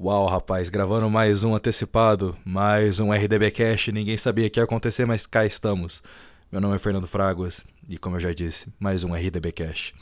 [0.00, 3.88] Uau, rapaz, gravando mais um antecipado, mais um RDB Cash.
[3.88, 6.04] Ninguém sabia que ia acontecer, mas cá estamos.
[6.52, 9.92] Meu nome é Fernando Fraguas e, como eu já disse, mais um RDB Cash.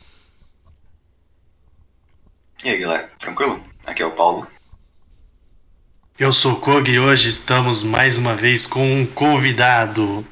[2.62, 3.58] E aí, galera, tranquilo?
[3.86, 4.46] Aqui é o Paulo.
[6.18, 10.26] Eu sou o Kog e hoje estamos mais uma vez com um convidado.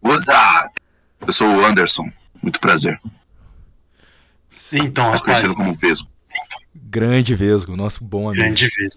[0.00, 0.80] What's up?
[1.26, 2.08] Eu sou o Anderson.
[2.40, 3.00] Muito prazer.
[4.74, 6.17] Então, Mais rapaz, conhecido como Vesgo.
[6.90, 8.42] Grande Vesgo, nosso bom amigo.
[8.44, 8.94] grande vez.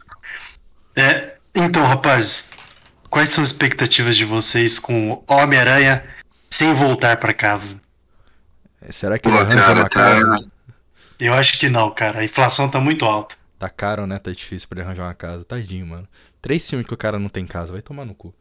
[0.95, 2.49] É, então, rapaz,
[3.09, 6.04] quais são as expectativas de vocês com o Homem-Aranha
[6.49, 7.80] sem voltar pra casa?
[8.90, 10.52] Será que Pô, ele arranja cara, uma tá- casa?
[11.20, 12.20] Eu acho que não, cara.
[12.20, 13.35] A inflação tá muito alta.
[13.59, 14.18] Tá caro, né?
[14.18, 15.46] Tá difícil pra ele arranjar uma casa.
[15.46, 16.08] Tadinho, mano.
[16.41, 18.34] Três filmes que o cara não tem casa, vai tomar no cu.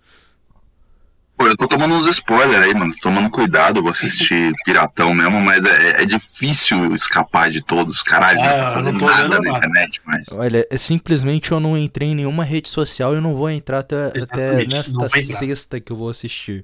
[1.41, 2.95] Pô, eu tô tomando uns spoilers aí, mano.
[3.01, 8.03] Tomando cuidado, vou assistir Piratão mesmo, mas é, é difícil escapar de todos.
[8.03, 10.25] Caralho, Ah, não tá não fazendo tô nada olhando na internet, mas.
[10.33, 13.79] Olha, é simplesmente eu não entrei em nenhuma rede social e eu não vou entrar
[13.79, 16.63] até, até não nesta sexta que eu vou assistir.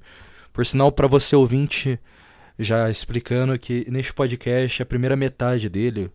[0.53, 1.99] Por sinal, pra você ouvinte,
[2.59, 6.11] já explicando que neste podcast, a primeira metade dele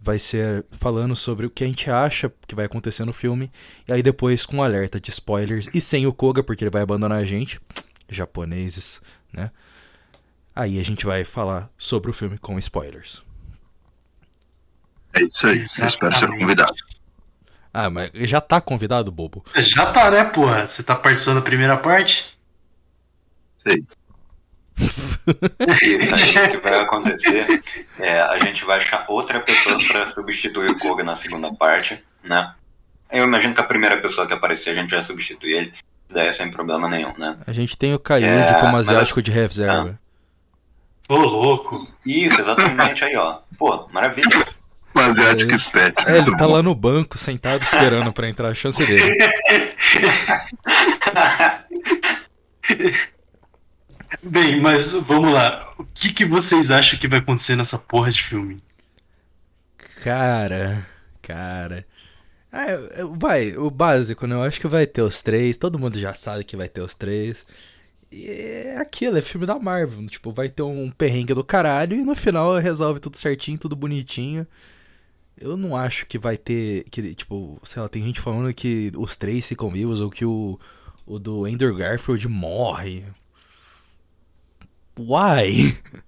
[0.00, 3.50] vai ser falando sobre o que a gente acha que vai acontecer no filme,
[3.88, 7.18] e aí depois com alerta de spoilers e sem o Koga, porque ele vai abandonar
[7.18, 7.60] a gente,
[8.08, 9.00] japoneses,
[9.32, 9.50] né?
[10.54, 13.22] Aí a gente vai falar sobre o filme com spoilers.
[15.12, 15.58] É isso aí.
[15.58, 16.40] Eu espero ser Exatamente.
[16.40, 16.74] convidado.
[17.72, 19.44] Ah, mas já tá convidado, bobo?
[19.54, 20.66] Já tá, né, porra?
[20.66, 22.34] Você tá participando da primeira parte?
[23.58, 23.84] Sei.
[24.78, 27.62] Isso aí que vai acontecer
[27.98, 32.54] é a gente vai achar outra pessoa pra substituir o Koga na segunda parte, né?
[33.10, 35.74] Eu imagino que a primeira pessoa que aparecer a gente vai substituir ele.
[36.08, 37.36] Daí é sem problema nenhum, né?
[37.46, 39.98] A gente tem o Kayude É, como mas- asiático de reserva.
[41.08, 41.86] Ô, louco.
[42.04, 43.38] Isso, exatamente aí, ó.
[43.58, 44.46] Pô, maravilha.
[44.94, 46.08] O asiático estético.
[46.08, 46.54] É, ele tá bom.
[46.54, 49.14] lá no banco, sentado, esperando pra entrar a chance dele.
[54.22, 55.72] Bem, mas vamos lá.
[55.78, 58.62] O que, que vocês acham que vai acontecer nessa porra de filme?
[60.02, 60.86] Cara,
[61.22, 61.84] cara.
[62.70, 64.34] Eu- eu- vai, o básico, né?
[64.34, 65.56] Eu acho que vai ter os três.
[65.56, 67.46] Todo mundo já sabe que vai ter os três.
[68.12, 70.06] E é aquilo, é filme da Marvel.
[70.08, 74.46] Tipo, vai ter um perrengue do caralho e no final resolve tudo certinho, tudo bonitinho.
[75.38, 76.84] Eu não acho que vai ter.
[76.90, 80.58] Que, tipo, sei lá, tem gente falando que os três ficam vivos ou que o,
[81.06, 83.04] o do Andrew Garfield morre.
[84.98, 85.76] Why?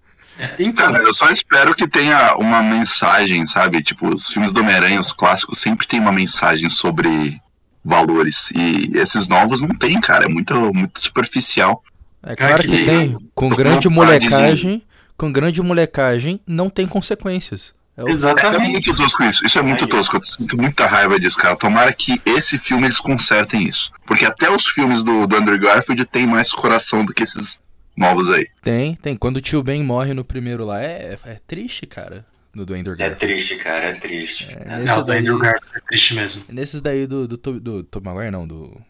[0.58, 3.82] Então, Cara, eu só espero que tenha uma mensagem, sabe?
[3.82, 7.40] Tipo, os filmes do Homem-Aranha, os clássicos, sempre tem uma mensagem sobre
[7.84, 8.50] valores.
[8.54, 10.24] E esses novos não tem, cara.
[10.24, 11.82] É muito, muito superficial.
[12.22, 13.16] É claro que que- tem.
[13.34, 14.82] Com tô grande com vontade de- molecagem,
[15.16, 17.74] com grande molecagem, não tem consequências.
[17.96, 18.70] É o- É, é exatamente.
[18.70, 19.44] muito tosco isso.
[19.44, 19.90] Isso é muito Aí.
[19.90, 20.16] tosco.
[20.16, 21.56] Eu sinto muita raiva disso, cara.
[21.56, 23.90] Tomara que esse filme eles consertem isso.
[24.06, 27.58] Porque até os filmes do, do Andrew Garfield tem mais coração do que esses
[27.98, 28.46] novos aí.
[28.62, 29.16] Tem, tem.
[29.16, 32.24] Quando o tio Ben morre no primeiro lá, é, é triste, cara.
[32.54, 33.18] Do, do Andrew É Garfield.
[33.34, 34.46] triste, cara, é triste.
[34.50, 36.44] É, nesse Não, do daí- Andrew Garfield é triste mesmo.
[36.48, 38.80] Nesses daí do, do, Tom- do, Tom Maguire, não, do.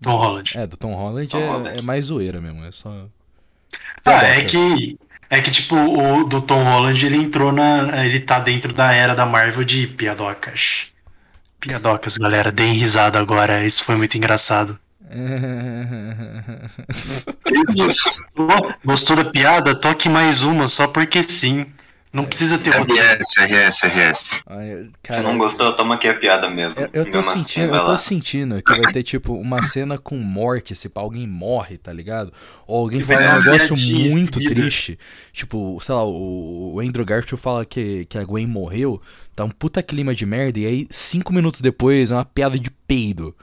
[0.00, 0.52] Tom Holland.
[0.56, 1.78] É, do Tom Holland, Tom é, Holland.
[1.78, 2.64] é mais zoeira mesmo.
[2.64, 3.06] É só.
[4.04, 4.98] Ah, é que.
[5.30, 8.04] É que, tipo, o do Tom Holland, ele entrou na.
[8.04, 10.88] Ele tá dentro da era da Marvel de piadocas.
[11.60, 12.50] Piadocas, galera.
[12.52, 13.64] Deem risada agora.
[13.64, 14.78] Isso foi muito engraçado.
[18.84, 19.74] Gostou da piada?
[19.74, 21.66] Toque mais uma, só porque sim.
[22.12, 22.74] Não precisa ter.
[22.74, 24.42] RS, RS, RS.
[24.46, 26.78] Ai, Se não gostou, toma aqui a piada mesmo.
[26.78, 30.18] Eu, eu tô assim, sentindo, eu tô sentindo que vai ter, tipo, uma cena com
[30.18, 32.30] morte, se pá, alguém morre, tá ligado?
[32.66, 33.74] Ou alguém fala um negócio
[34.10, 34.98] muito triste.
[35.32, 39.00] Tipo, sei lá, o, o Andrew Garfield fala que, que a Gwen morreu,
[39.34, 42.70] tá um puta clima de merda, e aí, cinco minutos depois, é uma piada de
[42.70, 43.34] peido.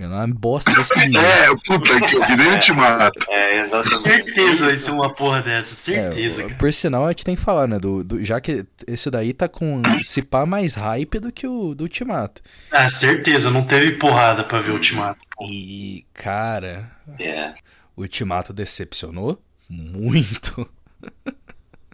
[0.00, 1.20] É uma bosta desse nível.
[1.20, 3.26] É, puta que eu que nem te mato.
[3.28, 4.02] É, exatamente.
[4.02, 5.74] Certeza vai ser uma porra dessa.
[5.74, 7.80] Certeza, É, por sinal, a gente tem que falar, né?
[7.80, 11.74] Do, do- já que esse daí tá com se pá mais hype do que o
[11.74, 12.40] do Ultimato.
[12.70, 13.50] Ah, certeza.
[13.50, 15.18] Não teve porrada pra ver o Ultimato.
[15.42, 17.54] E, cara, É.
[17.96, 20.68] o Ultimato decepcionou muito.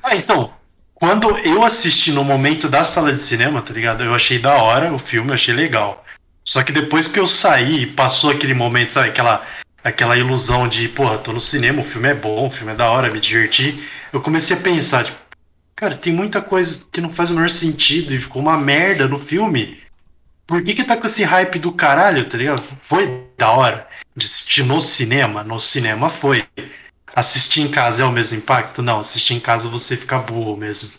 [0.03, 0.53] Ah, então.
[0.95, 4.05] Quando eu assisti no momento da sala de cinema, tá ligado?
[4.05, 6.04] Eu achei da hora o filme, eu achei legal.
[6.45, 9.09] Só que depois que eu saí, passou aquele momento, sabe?
[9.09, 9.47] Aquela,
[9.83, 12.91] aquela ilusão de, porra, tô no cinema, o filme é bom, o filme é da
[12.91, 13.83] hora, me diverti.
[14.13, 15.19] Eu comecei a pensar, tipo,
[15.75, 19.19] cara, tem muita coisa que não faz o menor sentido e ficou uma merda no
[19.19, 19.83] filme.
[20.47, 22.63] Por que que tá com esse hype do caralho, tá ligado?
[22.83, 26.47] Foi da hora de assistir no cinema, no cinema foi.
[27.17, 28.83] Assistir em casa é o mesmo impacto?
[28.83, 30.91] Não, assistir em casa você fica burro mesmo.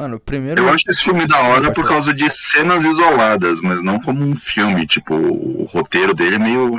[0.00, 0.62] Mano, primeiro.
[0.62, 4.34] Eu acho esse filme da hora por causa de cenas isoladas, mas não como um
[4.34, 4.86] filme.
[4.86, 6.72] Tipo, o roteiro dele é meio.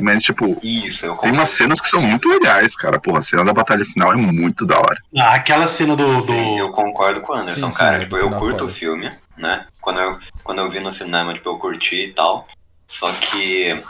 [0.00, 3.00] Mas, tipo, Isso, eu tem umas cenas que são muito legais, cara.
[3.00, 5.02] Porra, a cena da batalha final é muito da hora.
[5.16, 6.18] Ah, aquela cena do.
[6.18, 6.22] do...
[6.22, 7.96] Sim, eu concordo com o Anderson, Sim, sim, cara.
[7.96, 9.66] é tipo, do eu curto o filme, né?
[9.80, 12.46] Quando eu, quando eu vi no cinema, tipo, eu curti e tal.
[12.86, 13.82] Só que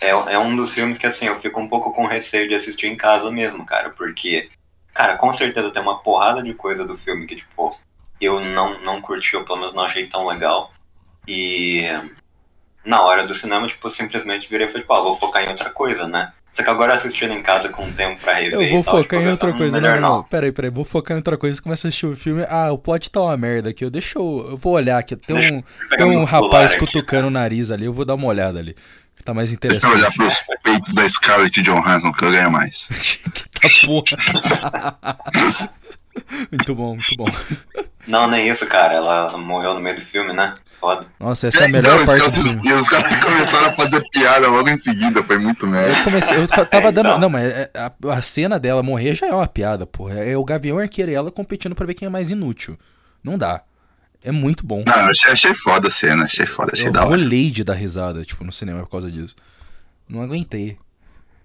[0.00, 2.86] é, é um dos filmes que, assim, eu fico um pouco com receio de assistir
[2.86, 3.90] em casa mesmo, cara.
[3.90, 4.48] Porque,
[4.92, 7.76] cara, com certeza tem uma porrada de coisa do filme que, tipo,
[8.20, 10.72] eu não, não curti, ou pelo menos não achei tão legal.
[11.26, 11.84] E
[12.84, 15.70] na hora do cinema, tipo, eu simplesmente virei e falei, pô, vou focar em outra
[15.70, 16.32] coisa, né?
[16.52, 19.28] Só que agora assistindo em casa com tempo pra rever Eu vou tal, focar tipo,
[19.28, 19.80] em outra falo, coisa.
[19.80, 20.22] Não, não, não.
[20.24, 20.70] Peraí, peraí.
[20.70, 21.62] Vou focar em outra coisa.
[21.62, 22.44] Começa a assistir o filme.
[22.48, 23.84] Ah, o plot tá uma merda aqui.
[23.84, 24.48] Eu, deixa eu.
[24.50, 25.14] Eu vou olhar aqui.
[25.14, 25.62] Tem um,
[25.96, 26.80] tem um rapaz aqui.
[26.80, 27.84] cutucando o nariz ali.
[27.84, 28.74] Eu vou dar uma olhada ali.
[29.24, 30.44] Tá mais Deixa eu olhar interessante.
[30.46, 32.86] pros peitos da Scarlett Johansson que eu ganho mais.
[33.32, 35.68] que tá porra.
[36.50, 37.26] muito bom, muito bom.
[38.06, 38.94] Não, nem isso, cara.
[38.94, 40.52] Ela morreu no meio do filme, né?
[40.80, 41.06] Foda.
[41.20, 42.68] Nossa, essa é a melhor Então, parte os do caras- filme.
[42.68, 45.98] E os caras começaram a fazer piada logo em seguida, foi muito merda.
[45.98, 47.08] Eu comecei, eu tava É, dando.
[47.08, 47.18] então.
[47.20, 50.14] Não, mas é- a, a cena dela morrer já é uma piada, porra.
[50.14, 52.78] É o Gavião Arqueiro e ela competindo pra ver quem é mais inútil.
[53.22, 53.60] Não dá.
[54.22, 54.82] É muito bom.
[54.86, 57.10] Não, eu achei, achei foda a cena, achei foda, achei Eu da hora.
[57.10, 59.34] rolei de dar risada, tipo, no cinema por causa disso.
[60.08, 60.76] Não aguentei.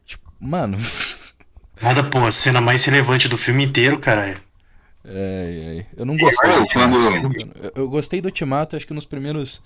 [0.06, 0.78] Tipo, mano.
[1.82, 4.40] Nada, pô, a cena mais relevante do filme inteiro, caralho.
[5.04, 7.50] É, é, eu não gostei quando- Ultimato.
[7.62, 9.62] Eu, eu gostei do Ultimato, acho que nos primeiros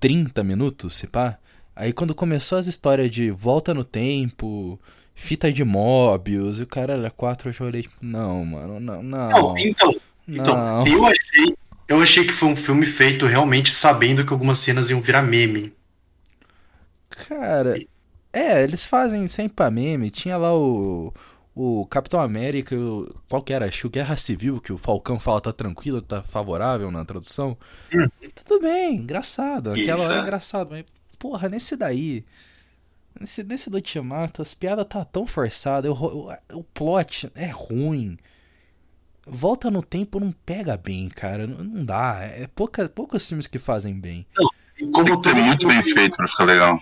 [0.00, 1.38] 30 minutos, se pá.
[1.74, 4.80] Aí quando começou as histórias de volta no tempo,
[5.14, 9.02] fita de Mobius, e o cara era 4, eu já olhei, tipo, não, mano, não,
[9.02, 9.28] não.
[9.30, 9.94] Não, então,
[10.28, 10.86] então Não.
[10.86, 11.56] eu achei.
[11.88, 15.74] Eu achei que foi um filme feito realmente sabendo que algumas cenas iam virar meme.
[17.10, 17.82] Cara,
[18.32, 20.10] é, eles fazem sempre pra meme.
[20.10, 21.12] Tinha lá o,
[21.54, 23.66] o Capitão América, o- qual que era?
[23.66, 27.56] Acho Guerra Civil, que o Falcão fala tá tranquilo, tá favorável na tradução.
[27.92, 28.08] Hum.
[28.34, 29.70] Tudo bem, engraçado.
[29.72, 30.20] Aquela Isso, hora é é.
[30.20, 30.84] engraçado, mas
[31.18, 32.24] porra, nesse daí.
[33.20, 35.94] Nesse, nesse do Ultimato, as piadas tá tão forçadas, o,
[36.28, 38.16] o, o plot é ruim.
[39.26, 41.46] Volta no tempo não pega bem, cara.
[41.46, 42.20] Não, não dá.
[42.22, 44.24] É pouca, poucos filmes que fazem bem.
[44.92, 46.80] Como ser todo muito bem feito pra ficar legal.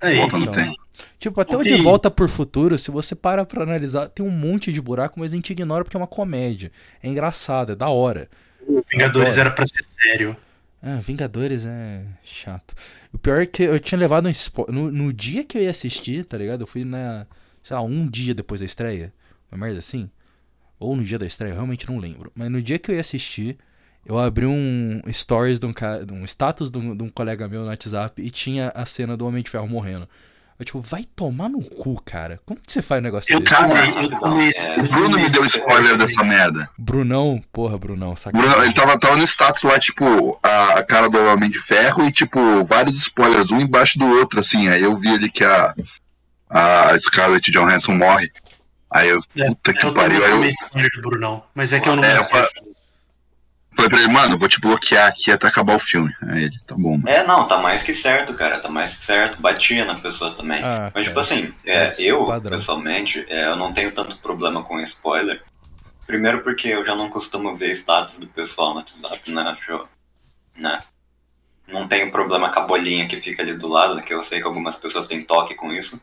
[0.00, 0.54] É, Volta no então.
[0.54, 0.76] tempo.
[1.18, 1.62] Tipo, até o.
[1.62, 5.32] De Volta por Futuro, se você para pra analisar, tem um monte de buraco, mas
[5.32, 6.70] a gente ignora porque é uma comédia.
[7.02, 8.28] É engraçado, é da hora.
[8.66, 9.40] o Vingadores Adoro.
[9.40, 10.36] era pra ser sério.
[10.82, 12.74] Ah, Vingadores é chato.
[13.12, 14.74] O pior é que eu tinha levado um spoiler.
[14.74, 16.62] No, no dia que eu ia assistir, tá ligado?
[16.62, 17.26] Eu fui na.
[17.62, 19.12] Sei lá, um dia depois da estreia.
[19.50, 20.08] Uma merda assim.
[20.80, 22.32] Ou no dia da estreia, eu realmente não lembro.
[22.34, 23.58] Mas no dia que eu ia assistir,
[24.04, 27.46] eu abri um stories de um, ca- de um status de um, de um colega
[27.46, 30.08] meu no WhatsApp e tinha a cena do Homem de Ferro morrendo.
[30.58, 32.38] Eu, tipo, vai tomar no cu, cara.
[32.44, 33.54] Como que você faz um negócio Eu desse?
[33.98, 34.50] eu tomei é.
[34.50, 36.68] esse- O Bruno me deu spoiler dessa merda.
[36.78, 38.50] Brunão, porra, Brunão, O sacanagem.
[38.52, 42.04] Bruno, ele tava, tava no status lá, tipo, a, a cara do Homem de Ferro
[42.04, 44.68] e, tipo, vários spoilers, um embaixo do outro, assim.
[44.68, 45.74] Aí eu vi ali que a,
[46.48, 48.30] a Scarlett Johansson morre.
[48.90, 50.24] Aí eu, É, puta que Eu pariu.
[50.24, 52.04] Aí eu tomei spoiler do Brunão, mas é que eu não.
[52.04, 52.48] É, eu fa-
[53.74, 56.12] falei pra ele, mano, eu vou te bloquear aqui até acabar o filme.
[56.22, 57.08] Aí ele, tá bom, mano.
[57.08, 58.58] É, não, tá mais que certo, cara.
[58.60, 59.40] Tá mais que certo.
[59.40, 60.62] Batia na pessoa também.
[60.62, 61.26] Ah, Mas, tipo cara.
[61.26, 62.58] assim, é, eu, padrão.
[62.58, 65.42] pessoalmente, é, eu não tenho tanto problema com spoiler.
[66.06, 69.42] Primeiro porque eu já não costumo ver status do pessoal no WhatsApp, né?
[69.42, 69.88] Acho,
[70.56, 70.80] né?
[71.68, 74.46] Não tenho problema com a bolinha que fica ali do lado, que eu sei que
[74.46, 76.00] algumas pessoas têm toque com isso.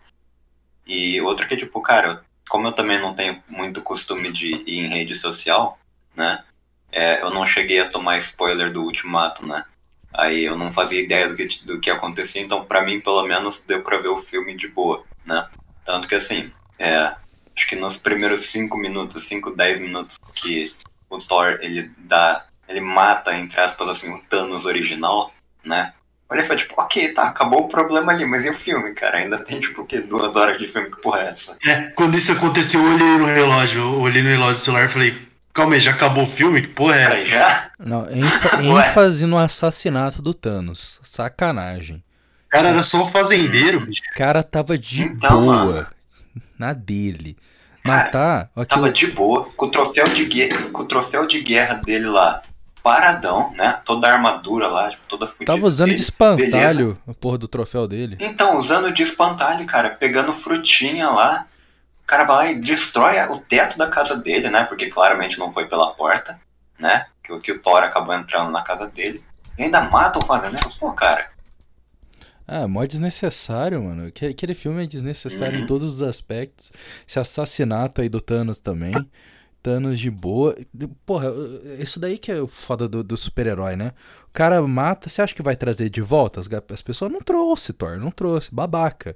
[0.86, 4.88] E outro que, tipo, cara, como eu também não tenho muito costume de ir em
[4.88, 5.78] rede social,
[6.16, 6.44] né?
[6.92, 9.66] É, eu não cheguei a tomar spoiler do Ultimato, né?
[10.14, 13.60] Aí eu não fazia ideia do que, do que acontecia, então pra mim, pelo menos,
[13.62, 15.48] deu pra ver o filme de boa, né?
[15.86, 17.14] Tanto que assim, é,
[17.56, 20.74] acho que nos primeiros 5 minutos, 5, 10 minutos que
[21.10, 25.32] o Thor, ele dá, ele mata, entre aspas, assim, o Thanos original,
[25.64, 25.94] né?
[26.30, 29.18] Olha, foi tipo, ok, tá, acabou o problema ali, mas e o filme, cara?
[29.20, 30.02] Ainda tem, tipo, o quê?
[30.02, 31.56] Duas horas de filme, que porra é essa?
[31.66, 34.90] É, quando isso aconteceu, eu olhei no relógio, eu olhei no relógio do celular e
[34.90, 36.62] falei, calma aí, já acabou o filme?
[36.64, 37.28] Que porra é essa?
[37.28, 37.72] já?
[37.80, 41.00] Não, ênfase no assassinato do Thanos.
[41.02, 42.04] Sacanagem.
[42.48, 44.02] O cara era só um fazendeiro, bicho.
[44.14, 45.88] O cara tava de Então, boa mano.
[46.60, 47.38] na dele.
[47.84, 48.50] Cara, Matar.
[48.54, 52.06] Tava aquilo- de boa, com o troféu de guerra, com o troféu de guerra dele
[52.08, 52.42] lá,
[52.88, 53.80] paradão, né?
[53.84, 55.54] Toda a armadura lá, tipo, toda fudida.
[55.54, 56.02] Tava usando de dele.
[56.02, 58.18] espantalho a porra do troféu dele.
[58.20, 61.46] Então, usando de espantalho, cara, pegando frutinha lá.
[62.02, 64.64] O cara vai lá e destrói o teto da casa dele, né?
[64.64, 66.40] Porque claramente não foi pela porta,
[66.80, 67.06] né?
[67.22, 69.22] Que, o- que o Thor acabou entrando na casa dele.
[69.58, 70.70] E ainda mata o fazendeiro.
[70.80, 71.30] Pô, cara.
[72.48, 74.08] Ah, mó desnecessário, mano.
[74.08, 75.64] Aquele, aquele filme é desnecessário Uhum.
[75.66, 76.72] em todos os aspectos.
[77.06, 78.94] Esse assassinato aí do Thanos também.
[79.68, 80.56] Thanos de boa.
[81.06, 81.28] Porra,
[81.78, 83.92] isso daí que é o foda do, do super-herói, né?
[84.30, 87.12] O cara mata, você acha que vai trazer de volta as, as pessoas?
[87.12, 88.54] Não trouxe, Thor, não trouxe.
[88.56, 89.14] Babaca.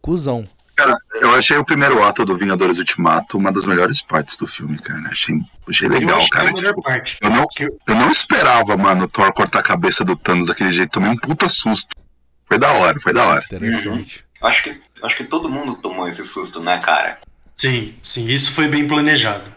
[0.00, 0.46] Cusão.
[0.76, 4.78] Cara, eu achei o primeiro ato do Vingadores Ultimato uma das melhores partes do filme,
[4.78, 5.08] cara.
[5.08, 5.34] Achei,
[5.68, 6.50] achei legal, eu achei cara.
[6.50, 7.18] a melhor Tipo, parte.
[7.20, 7.46] eu, não,
[7.88, 10.92] eu não esperava, mano, o Thor cortar a cabeça do Thanos daquele jeito.
[10.92, 11.96] Tomei um puta susto.
[12.44, 13.44] Foi da hora, foi da hora.
[13.44, 14.24] Interessante.
[14.40, 17.18] Acho que, acho que todo mundo tomou esse susto, né, cara?
[17.54, 19.51] Sim, sim, isso foi bem planejado.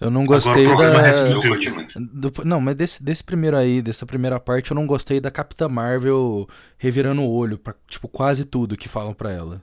[0.00, 1.74] Eu não gostei Agora é da.
[1.98, 5.68] do não, mas desse, desse primeiro aí, dessa primeira parte, eu não gostei da Capitã
[5.68, 9.60] Marvel revirando o olho pra, tipo, quase tudo que falam pra ela.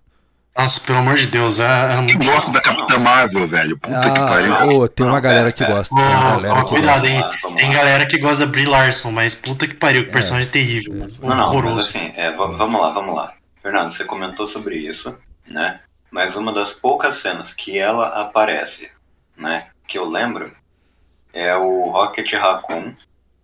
[0.55, 3.77] Nossa, pelo amor de Deus, é, Quem muito gosta da Capitã Marvel, velho?
[3.77, 4.53] Puta que pariu.
[4.55, 5.95] Ah, ô, tem uma galera que gosta.
[5.95, 7.07] Tem uma galera ó, que cuidado, gosta.
[7.07, 7.23] hein?
[7.55, 11.11] Tem galera que gosta da Brie Larson, mas puta que pariu, que personagem terrível, mano.
[11.21, 11.89] Não, não, Horroroso.
[11.89, 13.33] assim, é, va- vamos lá, vamos lá.
[13.61, 15.15] Fernando, você comentou sobre isso,
[15.47, 15.79] né?
[16.09, 18.89] Mas uma das poucas cenas que ela aparece,
[19.37, 19.65] né?
[19.87, 20.51] Que eu lembro,
[21.33, 22.93] é o Rocket Raccoon,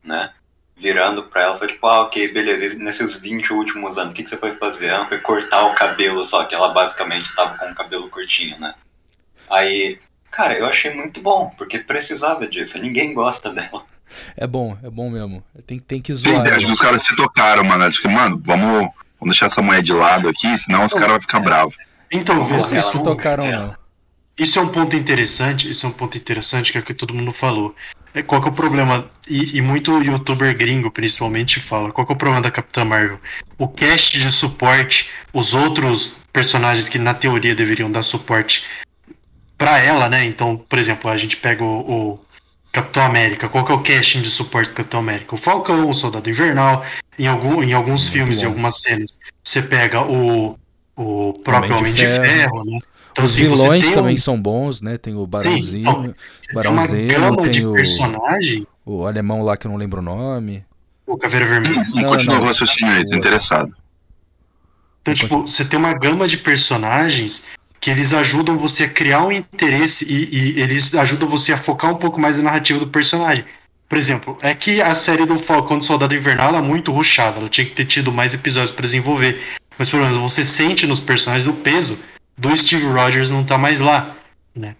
[0.03, 0.31] né?
[0.75, 4.29] Virando pra ela, foi tipo, ah, ok, beleza, nesses 20 últimos anos, o que, que
[4.29, 4.88] você foi fazer?
[4.88, 8.73] Ela foi cortar o cabelo só, que ela basicamente tava com o cabelo curtinho, né?
[9.50, 10.00] Aí,
[10.31, 13.83] cara, eu achei muito bom, porque precisava disso, ninguém gosta dela.
[14.35, 15.43] É bom, é bom mesmo.
[15.65, 16.41] Tem, tem que Sim, zoar.
[16.47, 16.73] acho que ela.
[16.73, 17.83] os caras se tocaram, mano.
[17.83, 18.81] Acho que, mano, vamos,
[19.19, 21.75] vamos deixar essa mulher de lado aqui, senão os caras vão ficar bravos.
[22.12, 23.82] Então, lá, se tocaram, ela- não.
[24.37, 27.13] Isso é um ponto interessante, isso é um ponto interessante que é o que todo
[27.13, 27.75] mundo falou.
[28.13, 29.09] É, qual que é o problema?
[29.27, 31.91] E, e muito youtuber gringo, principalmente, fala.
[31.91, 33.19] Qual que é o problema da Capitã Marvel?
[33.57, 38.65] O cast de suporte, os outros personagens que na teoria deveriam dar suporte
[39.57, 40.25] pra ela, né?
[40.25, 42.19] Então, por exemplo, a gente pega o, o
[42.71, 43.49] Capitão América.
[43.49, 45.33] Qual que é o casting de suporte do Capitão América?
[45.33, 46.85] O Falcão, o Soldado Invernal.
[47.17, 48.51] Em, algum, em alguns Muito filmes, em bom.
[48.51, 50.57] algumas cenas, você pega o,
[50.95, 52.23] o próprio Homem Homem de de Ferro.
[52.23, 52.79] Ferro, né?
[53.13, 54.98] Então, Os assim, vilões também um- são bons, né?
[54.98, 58.67] Tem o Sim, Barãozinho, então, tem uma Barãozinho, gama tem de o- personagem.
[58.84, 60.65] o alemão lá que eu não lembro o nome.
[61.05, 61.86] O Caveira Vermelha.
[61.93, 62.43] E Não, continua não.
[62.43, 63.72] o raciocínio aí, tô interessado.
[65.01, 67.46] Então, tipo, você tem uma gama de personagens
[67.79, 71.91] que eles ajudam você a criar um interesse e, e eles ajudam você a focar
[71.91, 73.43] um pouco mais na narrativa do personagem.
[73.89, 77.38] Por exemplo, é que a série do Falcão do Soldado Invernal ela é muito rushada,
[77.39, 79.39] ela tinha que ter tido mais episódios pra desenvolver.
[79.77, 82.00] Mas pelo menos você sente nos personagens o peso
[82.37, 84.15] do Steve Rogers não tá mais lá.
[84.55, 84.75] Né?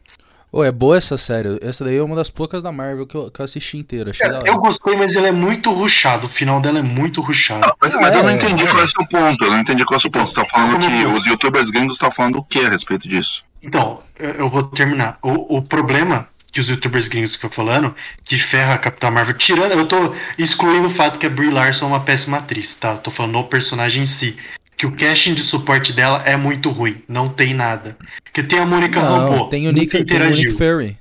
[0.51, 1.57] Ô, é boa essa série.
[1.63, 4.12] Essa daí é uma das poucas da Marvel que eu, que eu assisti inteira.
[4.17, 6.27] Cara, eu gostei, mas ela é muito rushado.
[6.27, 7.74] O final dela é muito rushado.
[7.81, 8.67] Mas, Ah, mas eu não é, entendi é.
[8.67, 9.43] qual é o seu ponto.
[9.43, 10.29] Eu não entendi qual é o seu ponto.
[10.29, 13.43] Você tá falando que os youtubers gringos estão falando o que a respeito disso?
[13.63, 15.17] Então, eu vou terminar.
[15.24, 19.72] O, o problema que os youtubers gringos ficam falando, que ferra a Capitã Marvel, tirando.
[19.72, 22.91] Eu tô excluindo o fato que a Brie Larson é uma péssima atriz, tá?
[22.91, 24.38] Eu tô falando no personagem em si.
[24.84, 27.02] Que o casting de suporte dela é muito ruim.
[27.08, 27.98] Não tem nada.
[28.22, 29.48] Porque tem a Mônica Não, Rambeau.
[29.48, 30.52] tem o Nick, tem o interagiu.
[30.52, 30.98] Nick Fury.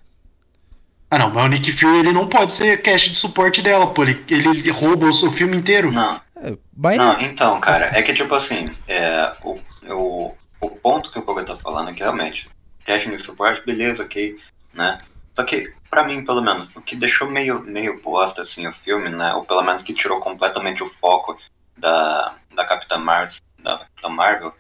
[1.11, 4.05] Ah, não, mas o Nick Fury ele não pode ser casting de suporte dela, pô.
[4.05, 5.91] Ele, ele rouba o, o filme inteiro.
[5.91, 6.57] Não, É,
[6.97, 9.59] Não, então, cara, é que tipo assim, é, o,
[9.91, 12.49] o, o ponto que o Koga tá falando é que realmente,
[12.87, 14.37] casting de suporte, beleza, ok,
[14.73, 15.01] né?
[15.35, 19.09] Só que, pra mim, pelo menos, o que deixou meio, meio bosta, assim, o filme,
[19.09, 19.35] né?
[19.35, 21.37] Ou pelo menos que tirou completamente o foco
[21.77, 24.53] da, da Capitã Marvel, da Capitã Marvel,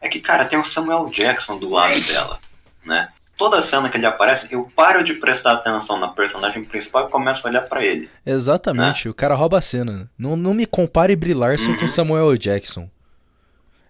[0.00, 2.38] é que, cara, tem o Samuel Jackson do lado dela,
[2.84, 3.08] né?
[3.36, 7.46] Toda cena que ele aparece, eu paro de prestar atenção na personagem principal e começo
[7.46, 8.08] a olhar pra ele.
[8.24, 10.10] Exatamente, o cara rouba a cena.
[10.18, 11.78] Não, não me compare Brie Larson Uhum.
[11.78, 12.38] com Samuel L.
[12.38, 12.88] Jackson.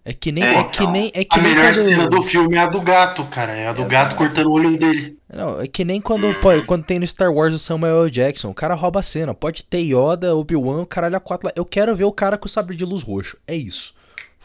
[0.04, 0.44] É que nem.
[0.44, 0.92] É, É, que então.
[0.92, 1.10] nem.
[1.14, 3.52] É que A nem melhor quando- cena do filme é a do gato, cara.
[3.52, 3.90] É a do Exato.
[3.92, 5.18] gato cortando o olho dele.
[5.32, 8.10] Não, é que nem quando, pô, quando tem no Star Wars o Samuel L.
[8.10, 8.50] Jackson.
[8.50, 9.34] O cara rouba a cena.
[9.34, 11.52] Pode ter Yoda, Obi-Wan, o caralho a quatro lá.
[11.56, 13.36] Eu quero ver o cara com o sabre de luz roxo.
[13.48, 13.94] É isso.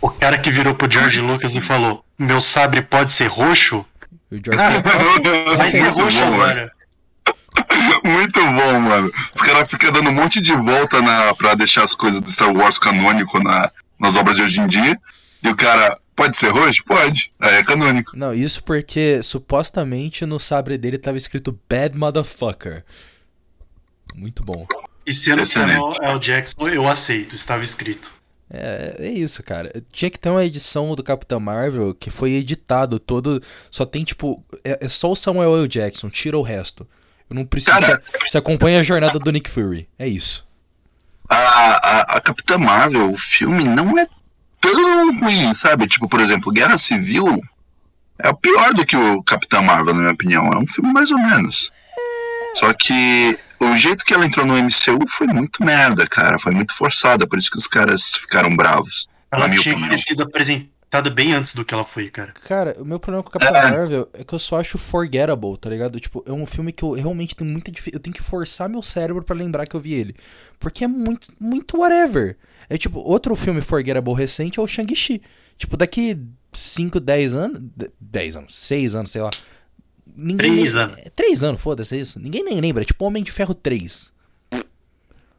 [0.01, 3.85] O cara que virou pro George Lucas e falou: Meu sabre pode ser roxo?
[4.31, 4.61] E o George
[5.57, 6.71] Vai ser Muito roxo bom, agora.
[8.03, 9.11] Muito bom, mano.
[9.33, 12.51] Os caras ficam dando um monte de volta na, pra deixar as coisas do Star
[12.53, 14.99] Wars canônico na, nas obras de hoje em dia.
[15.43, 16.83] E o cara, pode ser roxo?
[16.85, 17.31] Pode.
[17.39, 18.15] Aí é canônico.
[18.15, 22.83] Não, isso porque supostamente no sabre dele tava escrito Bad Motherfucker.
[24.15, 24.67] Muito bom.
[25.05, 25.45] E sendo.
[25.45, 26.19] Samuel L.
[26.19, 28.11] Jackson, eu aceito, estava escrito.
[28.53, 29.71] É, é isso, cara.
[29.93, 33.41] Tinha que ter uma edição do Capitão Marvel que foi editado todo.
[33.69, 34.43] Só tem tipo.
[34.63, 35.67] É, é só o Samuel L.
[35.67, 36.85] Jackson, tira o resto.
[37.29, 37.77] Eu não preciso.
[37.79, 39.87] Cara- Você acompanha a jornada do Nick Fury.
[39.97, 40.45] É isso.
[41.29, 44.05] A, a, a Capitã Marvel, o filme, não é
[44.59, 45.87] tão ruim, sabe?
[45.87, 47.41] Tipo, por exemplo, Guerra Civil
[48.19, 50.47] é o pior do que o Capitã Marvel, na minha opinião.
[50.51, 51.71] É um filme mais ou menos.
[52.55, 56.39] Só que o jeito que ela entrou no MCU foi muito merda, cara.
[56.39, 59.07] Foi muito forçada, por isso que os caras ficaram bravos.
[59.31, 59.89] Ela tinha que opinião.
[59.89, 62.33] ter sido apresentada bem antes do que ela foi, cara.
[62.47, 65.69] Cara, o meu problema com o Capitão Marvel é que eu só acho forgettable, tá
[65.69, 65.99] ligado?
[65.99, 67.97] Tipo, é um filme que eu realmente tenho muita dificuldade.
[67.97, 70.15] Eu tenho que forçar meu cérebro pra lembrar que eu vi ele.
[70.59, 72.37] Porque é muito, muito whatever.
[72.69, 75.21] É tipo, outro filme forgettable recente é o Shang-Chi.
[75.57, 76.17] Tipo, daqui
[76.51, 77.61] 5, 10 anos.
[77.99, 79.29] 10 anos, 6 anos, sei lá.
[80.15, 80.97] Ninguém 3 nem- anos.
[80.97, 82.19] É, 3 anos, foda-se isso.
[82.19, 82.83] Ninguém nem lembra.
[82.83, 84.11] É tipo Homem de Ferro 3.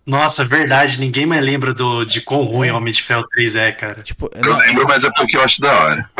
[0.04, 4.02] Nossa, verdade, ninguém mais lembra do, de quão ruim Homem de Ferro 3 é, cara.
[4.02, 6.10] Tipo, eu Eu não, lembro, mas é porque eu acho da hora.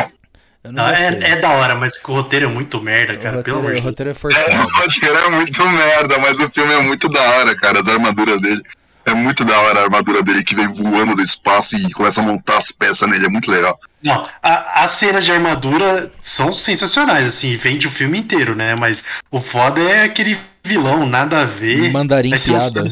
[0.62, 3.42] eu não Ah, é, é da hora, mas o roteiro é muito merda, o, cara.
[3.42, 3.84] Pelo roteiro, amor o de Deus.
[3.90, 4.62] roteiro é É, forçado.
[4.62, 7.80] o roteiro é muito merda, mas o filme é muito da hora, cara.
[7.80, 8.62] As armaduras dele.
[9.04, 12.24] É muito da hora a armadura dele que vem voando do espaço e começa a
[12.24, 13.26] montar as peças nele.
[13.26, 13.78] É muito legal.
[14.02, 18.74] Não, a- as cenas de armadura são sensacionais, assim, vende o filme inteiro, né?
[18.74, 21.90] Mas o foda é aquele vilão, nada a ver.
[21.92, 22.80] Mandarim piada.
[22.80, 22.88] ele.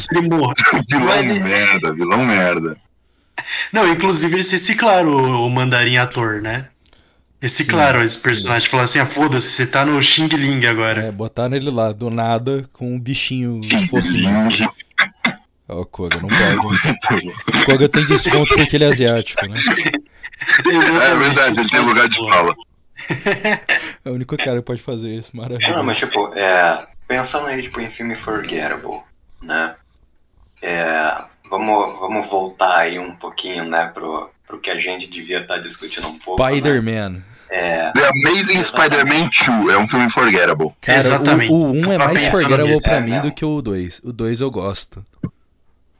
[0.89, 2.77] Vilão merda, vilão merda.
[3.73, 6.67] Não, inclusive eles reciclaram o, o Mandarim ator, né?
[7.41, 8.69] Reciclaram Sim, esse personagem.
[8.69, 11.07] Falaram assim, ah, foda-se, você tá no Xing Ling agora.
[11.07, 14.49] É, botaram ele lá, do nada, com um bichinho fofinho.
[15.71, 16.89] Ó, o Koga, não pode.
[17.25, 17.33] hein?
[17.63, 19.55] O Koga tem desconto porque ele é asiático, né?
[21.03, 22.55] É verdade, ele tem lugar de fala.
[24.05, 25.83] É o único cara que pode fazer isso, Não, maravilha.
[25.83, 29.01] mas tipo, é, pensando aí tipo, em filme forgettable,
[29.43, 29.75] né?
[30.63, 31.15] É,
[31.49, 36.09] vamos, vamos voltar aí um pouquinho, né, pro, pro que a gente devia estar discutindo
[36.09, 36.43] um pouco.
[36.43, 36.51] né?
[36.51, 37.23] Spider-Man.
[37.53, 39.29] É, The Amazing Spider-Man
[39.65, 40.71] 2 é um filme forgettable.
[40.81, 41.53] Cara, Exatamente.
[41.53, 44.01] o, o 1 é Tava mais forgettable pra é mim do que o 2.
[44.05, 45.05] O 2 eu gosto.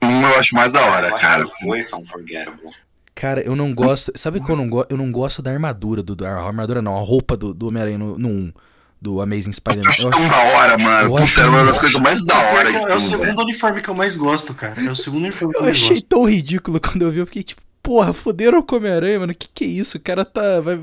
[0.03, 1.43] Um eu acho mais da eu hora, cara.
[1.45, 2.69] os dois são forgettable.
[3.13, 4.11] Cara, eu não gosto.
[4.15, 4.89] Sabe que eu não gosto?
[4.91, 6.25] Eu não gosto da armadura do.
[6.25, 8.53] A armadura não, a roupa do, do Homem-Aranha no, no 1.
[9.01, 9.89] Do Amazing Spider-Man.
[9.89, 11.03] Acho Eu tão acho- da hora, mano.
[11.05, 12.99] eu Puta, acho é uma das coisas mais da hora É o velho.
[12.99, 14.79] segundo uniforme que eu mais gosto, cara.
[14.79, 16.05] É o segundo uniforme que eu Eu mais achei gosto.
[16.05, 17.17] tão ridículo quando eu vi.
[17.17, 19.35] Eu fiquei tipo, porra, fuderam o Homem-Aranha, mano.
[19.35, 19.97] Que que é isso?
[19.97, 20.61] O cara tá.
[20.61, 20.79] Vai...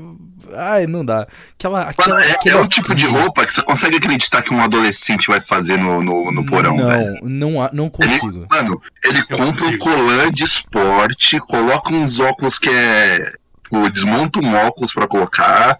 [0.53, 1.27] Ai, não dá.
[1.53, 1.79] Aquela.
[1.79, 4.61] Mano, aquela é, aquele é o tipo de roupa que você consegue acreditar que um
[4.61, 7.19] adolescente vai fazer no, no, no porão, não, velho.
[7.23, 8.45] Não, não consigo.
[8.49, 13.33] Mano, ele Eu compra um colã de esporte, coloca uns óculos que é.
[13.63, 15.79] Tipo, desmonta um óculos pra colocar.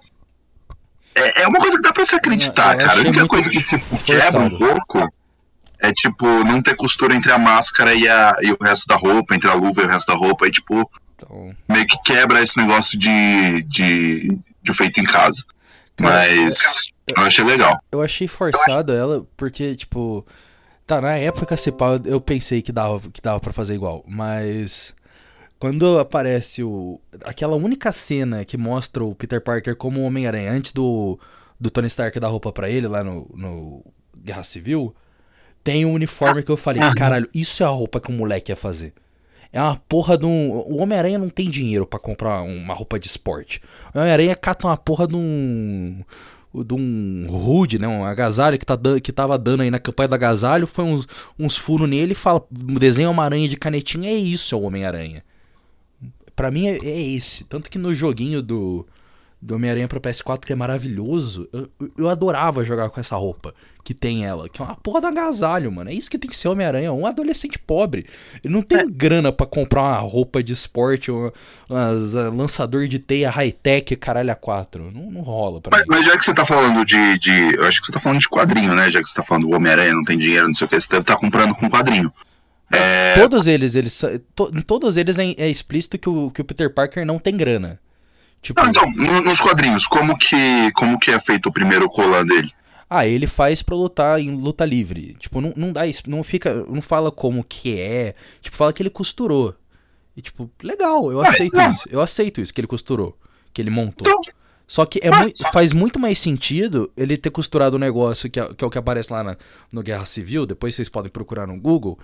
[1.15, 2.99] É, é uma coisa que dá pra se acreditar, Eu cara.
[2.99, 5.11] A única coisa que tipo, quebra um pouco
[5.79, 9.33] é tipo não ter costura entre a máscara e, a, e o resto da roupa,
[9.33, 10.47] entre a luva e o resto da roupa.
[10.47, 10.89] E tipo,
[11.21, 15.43] Então, meio que quebra esse negócio de, de, de feito em casa.
[15.97, 16.57] Cara, Mas
[17.15, 17.77] eu achei legal.
[17.91, 20.25] eu achei forçado ela, porque, tipo.
[20.87, 24.95] Tá, na época, se pá, eu pensei que dava, que dava pra fazer igual, mas.
[25.59, 27.01] Quando aparece o.
[27.25, 31.19] Aquela única cena que mostra o Peter Parker como Homem-Aranha, antes do,
[31.59, 33.85] do Tony Stark dar roupa pra ele lá no, no
[34.17, 34.95] Guerra Civil,
[35.61, 38.55] tem um uniforme que eu falei, caralho, isso é a roupa que o moleque ia
[38.55, 38.93] fazer.
[39.51, 40.51] É uma porra de um.
[40.51, 43.61] O Homem-Aranha não tem dinheiro pra comprar uma roupa de esporte.
[43.93, 46.03] O Homem-Aranha cata uma porra de um.
[46.53, 47.87] De um Rude, né?
[47.87, 50.67] Um agasalho que, tá que tava dando aí na campanha do agasalho.
[50.67, 51.07] Foi uns,
[51.37, 52.45] uns furos nele e fala.
[52.51, 54.09] Desenha uma aranha de canetinha.
[54.09, 55.23] É isso, é o Homem-Aranha.
[56.35, 57.43] Pra mim é, é esse.
[57.43, 58.85] Tanto que no joguinho do,
[59.41, 63.53] do Homem-Aranha pro PS4, que é maravilhoso, eu, eu adorava jogar com essa roupa
[63.85, 64.49] que tem ela.
[64.49, 65.89] Que é uma porra do agasalho, mano.
[65.89, 66.91] É isso que tem que ser Homem-Aranha.
[66.91, 68.05] Um adolescente pobre.
[68.43, 73.29] Ele não tem grana pra comprar uma roupa de esporte, um uh, lançador de teia
[73.29, 74.91] high-tech, caralho, a 4.
[74.91, 75.87] Não, não rola pra Mas, mim.
[75.89, 77.55] mas já que você tá falando de, de.
[77.55, 78.91] Eu acho que você tá falando de quadrinho, né?
[78.91, 80.87] Já que você tá falando do Homem-Aranha, não tem dinheiro, não sei o que, você
[80.89, 82.11] deve estar comprando com quadrinho.
[82.71, 83.99] É, Todos eles, eles
[84.35, 87.79] to- todos eles é, é explícito que o, que o Peter Parker não tem grana.
[88.41, 92.25] Tipo, Não, então, no- nos quadrinhos, como que, como que é feito o primeiro colan
[92.25, 92.51] dele?
[92.89, 95.13] ah, ele faz pra lutar em luta livre.
[95.19, 98.81] Tipo, não, não dá isso, não fica, não fala como que é, tipo, fala que
[98.81, 99.53] ele costurou.
[100.17, 101.69] E tipo, legal, eu aceito não.
[101.69, 101.87] isso.
[101.91, 103.15] Eu aceito isso que ele costurou,
[103.53, 104.07] que ele montou.
[104.07, 104.21] Então-
[104.65, 105.09] Só que é
[105.51, 108.77] faz muito mais sentido ele ter costurado o negócio que é, que é o que
[108.77, 109.37] aparece lá na-
[109.71, 111.97] no Guerra Civil, depois vocês podem procurar no Google,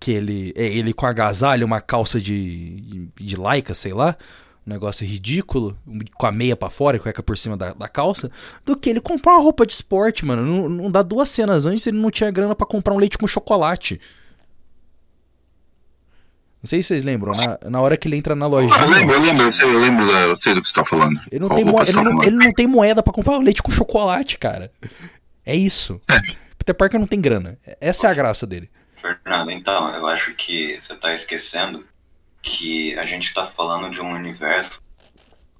[0.00, 4.16] que ele é ele com agasalho, uma calça de, de, lycra, sei lá,
[4.66, 5.76] um negócio ridículo,
[6.14, 8.30] com a meia pra fora e cueca por cima da, da calça,
[8.64, 10.44] do que ele comprar uma roupa de esporte, mano.
[10.44, 13.26] Não, não dá duas cenas antes ele não tinha grana pra comprar um leite com
[13.26, 14.00] chocolate.
[16.62, 18.86] Não sei se vocês lembram, na, na hora que ele entra na Ah, eu lojinha,
[18.86, 21.20] lembro, eu lembro, eu sei, eu lembro, eu sei do que você tá falando.
[21.30, 22.26] ele não, tem, roupa moe- você ele, tá não, falando?
[22.28, 24.70] ele não tem moeda pra comprar um leite com chocolate, cara.
[25.44, 26.00] É isso.
[26.08, 26.20] É.
[26.56, 27.58] Peter Parker não tem grana.
[27.80, 28.70] Essa é a graça dele.
[28.94, 31.84] Fernando, então, eu acho que você tá esquecendo
[32.42, 34.82] que a gente tá falando de um universo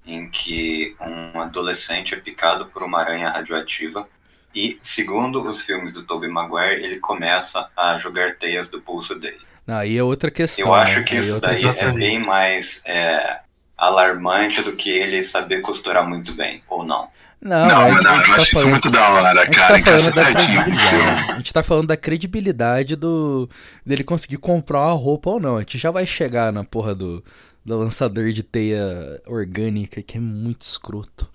[0.05, 4.07] em que um adolescente é picado por uma aranha radioativa
[4.53, 9.39] e, segundo os filmes do Tobey Maguire, ele começa a jogar teias do pulso dele.
[9.65, 10.65] Aí é outra questão.
[10.65, 11.03] Eu acho né?
[11.03, 11.89] que é isso daí questão.
[11.89, 13.39] é bem mais é,
[13.77, 17.09] alarmante do que ele saber costurar muito bem, ou não?
[17.43, 19.45] Não, Não, gente, não, a gente eu tá acho isso falando, muito da hora, a
[19.45, 19.67] gente cara.
[19.73, 21.31] tá Encaixa falando da no credibilidade.
[21.31, 23.49] A gente tá falando da credibilidade do
[23.85, 25.57] dele conseguir comprar uma roupa ou não.
[25.57, 27.23] A gente já vai chegar na porra do,
[27.65, 31.29] do lançador de teia orgânica, que é muito escroto.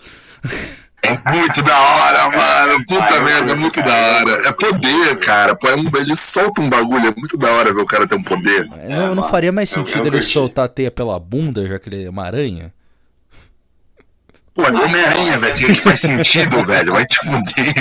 [1.02, 2.84] É muito da hora, mano.
[2.86, 4.48] Puta Ai, merda, é muito cara, da hora.
[4.48, 5.54] É poder, cara.
[5.54, 8.16] Pô, é um- Ele solta um bagulho, é muito da hora ver o cara ter
[8.16, 8.66] um poder.
[8.66, 10.32] não, É, não faria mais eu- sentido eu ele curti.
[10.32, 12.72] soltar a teia pela bunda, já que ele é uma aranha?
[14.58, 15.54] Pô, é Homem-Aranha, velho.
[15.54, 16.92] Isso que faz sentido, velho.
[16.92, 17.74] Vai te fuder.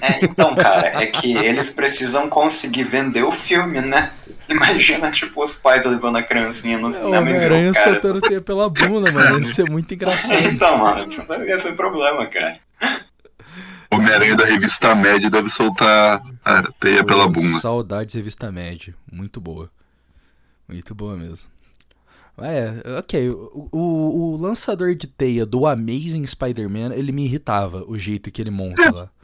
[0.00, 4.10] É, então, cara, é que eles precisam conseguir vender o filme, né?
[4.48, 7.74] Imagina, tipo, os pais levando a criancinha no É, O cinema e ver Homem-Aranha o
[7.74, 7.92] cara.
[7.92, 9.38] soltando teia pela bunda, mano.
[9.38, 10.40] Ia ser muito engraçado.
[10.50, 11.06] Então, mano,
[11.46, 12.58] esse é o problema, cara.
[13.92, 17.58] Homem-Aranha da revista Média deve soltar a teia pela Pô, bunda.
[17.60, 18.92] Saudades Revista Média.
[19.12, 19.70] Muito boa.
[20.68, 21.48] Muito boa mesmo.
[22.40, 23.30] É, ok.
[23.30, 28.40] O, o, o lançador de teia do Amazing Spider-Man, ele me irritava, o jeito que
[28.40, 29.10] ele monta lá.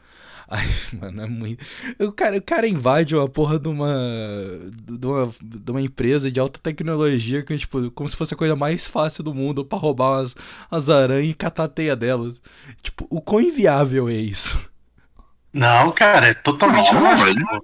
[0.48, 0.64] Ai,
[1.00, 1.64] mano, é muito.
[1.98, 3.96] O cara, o cara invade uma porra de uma,
[4.72, 5.30] de uma.
[5.42, 9.24] de uma empresa de alta tecnologia, que, tipo, como se fosse a coisa mais fácil
[9.24, 10.36] do mundo pra roubar umas,
[10.70, 12.40] as aranhas e catar a teia delas.
[12.80, 14.70] Tipo, o quão inviável é isso?
[15.52, 17.62] Não, cara, é totalmente Não.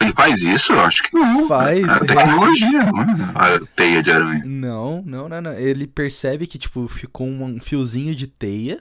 [0.00, 0.72] Ele faz isso?
[0.72, 1.46] Eu acho que não.
[1.46, 1.84] Faz.
[1.84, 2.84] É tecnologia, é?
[3.34, 4.42] A teia de aranha.
[4.44, 5.52] Não, não, não, não.
[5.52, 8.80] Ele percebe que, tipo, ficou um fiozinho de teia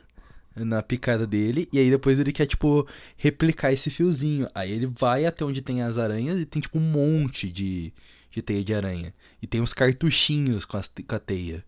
[0.56, 4.48] na picada dele, e aí depois ele quer, tipo, replicar esse fiozinho.
[4.56, 7.94] Aí ele vai até onde tem as aranhas e tem, tipo, um monte de,
[8.32, 9.14] de teia de aranha.
[9.42, 11.64] E tem uns cartuchinhos com, as, com a teia.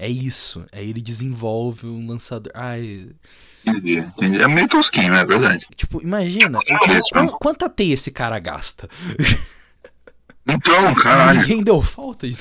[0.00, 0.64] É isso.
[0.72, 2.52] Aí ele desenvolve um lançador.
[2.54, 3.08] Ai.
[3.66, 4.40] Entendi, entendi.
[4.40, 5.66] É meio tosquinho, é verdade.
[5.74, 6.58] Tipo, imagina.
[6.96, 8.88] Isso, qu- quanta teia esse cara gasta?
[10.46, 11.40] Então, caralho.
[11.40, 12.26] Ninguém deu falta.
[12.28, 12.36] de-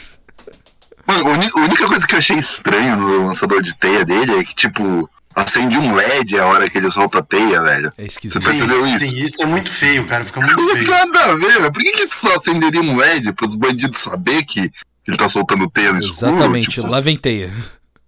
[1.06, 4.44] Mano, a a única coisa que eu achei estranho no lançador de teia dele é
[4.44, 7.88] que, tipo, acende um LED a hora que ele solta a teia, velho.
[7.98, 8.44] É Você esquisito.
[8.46, 9.00] percebeu isso?
[9.00, 10.24] Sim, isso é muito feio, cara.
[10.24, 10.90] Fica muito Não tem feio.
[10.90, 11.72] nada a ver, velho.
[11.74, 14.72] Por que, que só acenderia um LED pros bandidos saber que
[15.08, 16.32] ele tá soltando teia no escuro?
[16.36, 17.52] Exatamente, Tipo, lá vem teia.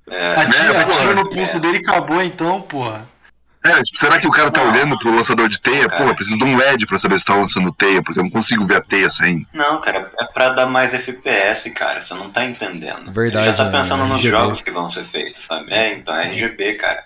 [0.09, 3.07] É, Atira, né, atira no pulso dele e acabou então, porra.
[3.63, 4.71] É, tipo, será que o cara tá Não.
[4.71, 5.89] olhando pro lançador de teia?
[5.89, 8.29] Pô, eu preciso de um LED pra saber se tá lançando teia, porque eu não
[8.31, 9.45] consigo ver a teia saindo.
[9.53, 12.01] Não, cara, é pra dar mais FPS, cara.
[12.01, 13.12] Você não tá entendendo.
[13.12, 14.29] Verdade, Você já tá né, pensando nos RGB.
[14.29, 15.73] jogos que vão ser feitos, sabe?
[15.73, 17.03] É, então é RGB, cara.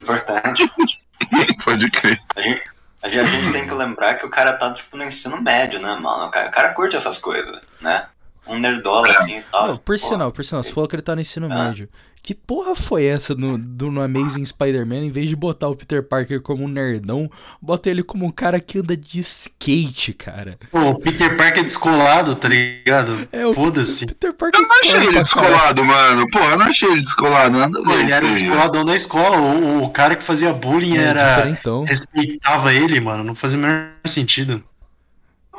[0.00, 0.70] Importante.
[1.64, 2.18] Pode crer.
[2.36, 2.62] A gente,
[3.02, 5.80] a gente- a gente tem que lembrar que o cara tá, tipo, no ensino médio,
[5.80, 6.26] né, mano?
[6.26, 8.04] O cara, o cara curte essas coisas, né?
[8.46, 9.68] Um nerdola assim e tal.
[9.68, 11.64] Não, por sinal, por sinal, você falou que ele tá no ensino Ah.
[11.66, 11.88] médio.
[12.22, 15.04] Que porra foi essa no, do, no Amazing Spider-Man?
[15.06, 17.30] Em vez de botar o Peter Parker como um nerdão,
[17.62, 20.58] bota ele como um cara que anda de skate, cara.
[20.70, 23.26] Pô, o Peter Parker é descolado, tá ligado?
[23.32, 24.04] É, o Foda-se.
[24.06, 26.26] Peter Parker Eu não achei ele descolado, mano.
[26.30, 27.56] Pô, eu não achei ele descolado.
[27.56, 28.32] Nada Pô, ver ele era aí.
[28.34, 29.36] descoladão da escola.
[29.38, 31.36] O, o cara que fazia bullying É, era.
[31.36, 31.84] diferentão.
[31.84, 33.24] Respeitava ele, mano.
[33.24, 34.62] Não fazia o menor sentido.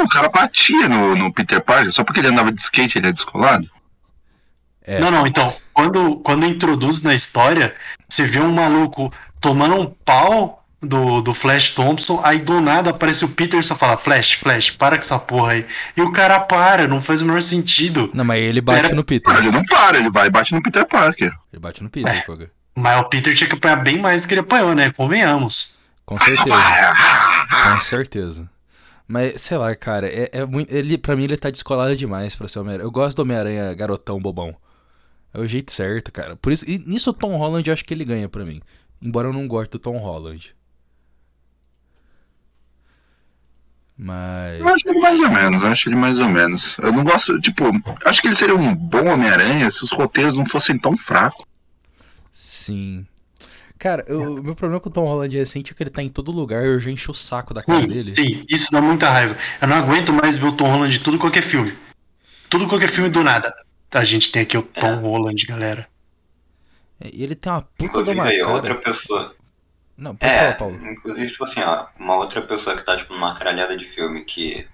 [0.04, 3.12] O cara batia no, no Peter Parker, só porque ele andava de skate ele é
[3.12, 3.70] descolado?
[4.84, 5.00] É.
[5.00, 7.76] Não, não, então, quando, quando introduz na história,
[8.10, 13.24] você vê um maluco tomando um pau do, do Flash Thompson, aí do nada aparece
[13.24, 15.66] o Peter e só fala, Flash, Flash, para com essa porra aí.
[15.96, 18.10] E o cara para, não faz o menor sentido.
[18.14, 19.36] Não, mas ele bate Era- no Peter.
[19.38, 21.32] ele não para, ele vai e bate no Peter Parker.
[21.54, 22.22] Ele bate no Peter, É.
[22.22, 22.50] Koga.
[22.76, 24.92] Mas o Peter tinha que apanhar bem mais do que ele apanhou, né?
[24.92, 25.78] Convenhamos.
[26.06, 26.56] Com certeza.
[27.74, 28.50] Com certeza.
[29.12, 32.47] Mas, sei lá, cara, é, é muito, ele, pra mim ele tá descolado demais pra
[32.47, 32.88] ser Homem-Aranha.
[32.88, 34.56] Eu gosto do Homem-Aranha garotão bobão.
[35.34, 36.38] É o jeito certo, cara.
[36.38, 38.62] Por isso, e nisso o Tom Holland eu acho que ele ganha pra mim.
[39.02, 40.56] Embora eu não goste do Tom Holland.
[43.97, 44.62] Mas.
[44.62, 46.78] Eu acho ele mais ou menos, eu acho ele mais ou menos.
[46.78, 47.65] Eu não gosto, tipo,
[48.06, 51.45] acho que ele seria um bom Homem-Aranha se os roteiros não fossem tão fracos.
[52.32, 53.06] Sim.
[53.82, 56.10] Cara, eu- o meu problema com o Tom Holland recente é que ele tá em
[56.10, 58.13] todo lugar e eu já encho o saco da cara Sim, dele.
[58.13, 59.36] sim, isso dá muita raiva.
[59.60, 61.76] Eu não aguento mais ver o Tom Holland em tudo qualquer filme.
[62.50, 63.54] Tudo qualquer filme do nada.
[63.91, 65.88] A gente tem aqui o Tom Holland, galera.
[67.04, 68.52] E ele tem uma puta de Inclusive uma aí, cara.
[68.52, 69.36] outra pessoa.
[69.98, 70.88] Não, pode É, falar, Paulo.
[70.91, 74.67] inclusive, tipo assim, ó, uma outra pessoa que tá, tipo, numa caralhada de filme que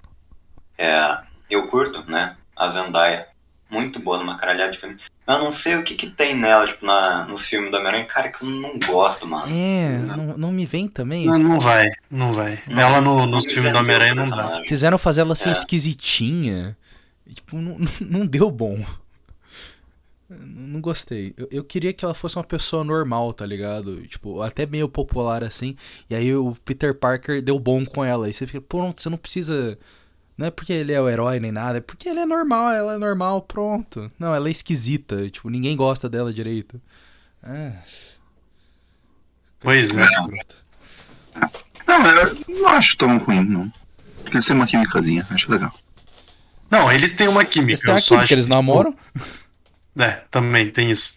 [0.78, 1.18] é,
[1.50, 2.38] eu curto, né?
[2.56, 3.28] A Zendaya.
[3.70, 4.98] Muito boa numa caralhada de filme.
[5.28, 8.30] Eu não sei o que que tem nela, tipo, na, nos filmes do Homem-Aranha, cara,
[8.30, 9.46] que eu não gosto, mano.
[9.54, 11.26] É, não, não me vem também.
[11.26, 12.62] Não, não vai, não vai.
[12.66, 14.62] Não- Ela no, não nos me filmes do Homem-Aranha não dá.
[14.64, 15.52] Fizeram fazer ela ser É.
[15.52, 16.78] esquisitinha.
[17.34, 18.82] Tipo, não, não- deu bom.
[20.30, 21.34] Não gostei.
[21.38, 24.06] Eu, eu queria que ela fosse uma pessoa normal, tá ligado?
[24.08, 25.76] Tipo, até meio popular assim.
[26.10, 28.30] E aí o Peter Parker deu bom com ela.
[28.30, 29.78] E você fica, pô, não, você não precisa
[30.38, 32.94] Não é porque ele é o herói nem nada, é porque ele é normal, ela
[32.94, 34.12] é normal, pronto.
[34.20, 36.80] Não, ela é esquisita, tipo, ninguém gosta dela direito.
[37.42, 37.72] Ah.
[39.60, 40.06] Pois é.
[41.88, 43.74] Não, eu não acho tão ruim, não.
[44.22, 45.74] Porque eles têm uma químicazinha, acho legal.
[46.70, 47.72] Não, eles têm uma química.
[47.72, 48.96] Eles têm eu só aquilo acho que eles namoram.
[49.98, 51.16] É, também tem isso.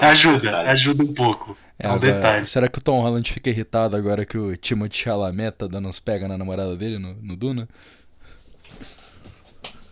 [0.00, 1.56] Ajuda, ajuda um pouco.
[1.78, 2.46] É um agora, detalhe.
[2.46, 6.00] Será que o Tom Holland fica irritado agora que o Timothée Chalamet tá dando uns
[6.00, 7.68] pega na namorada dele no, no Duna?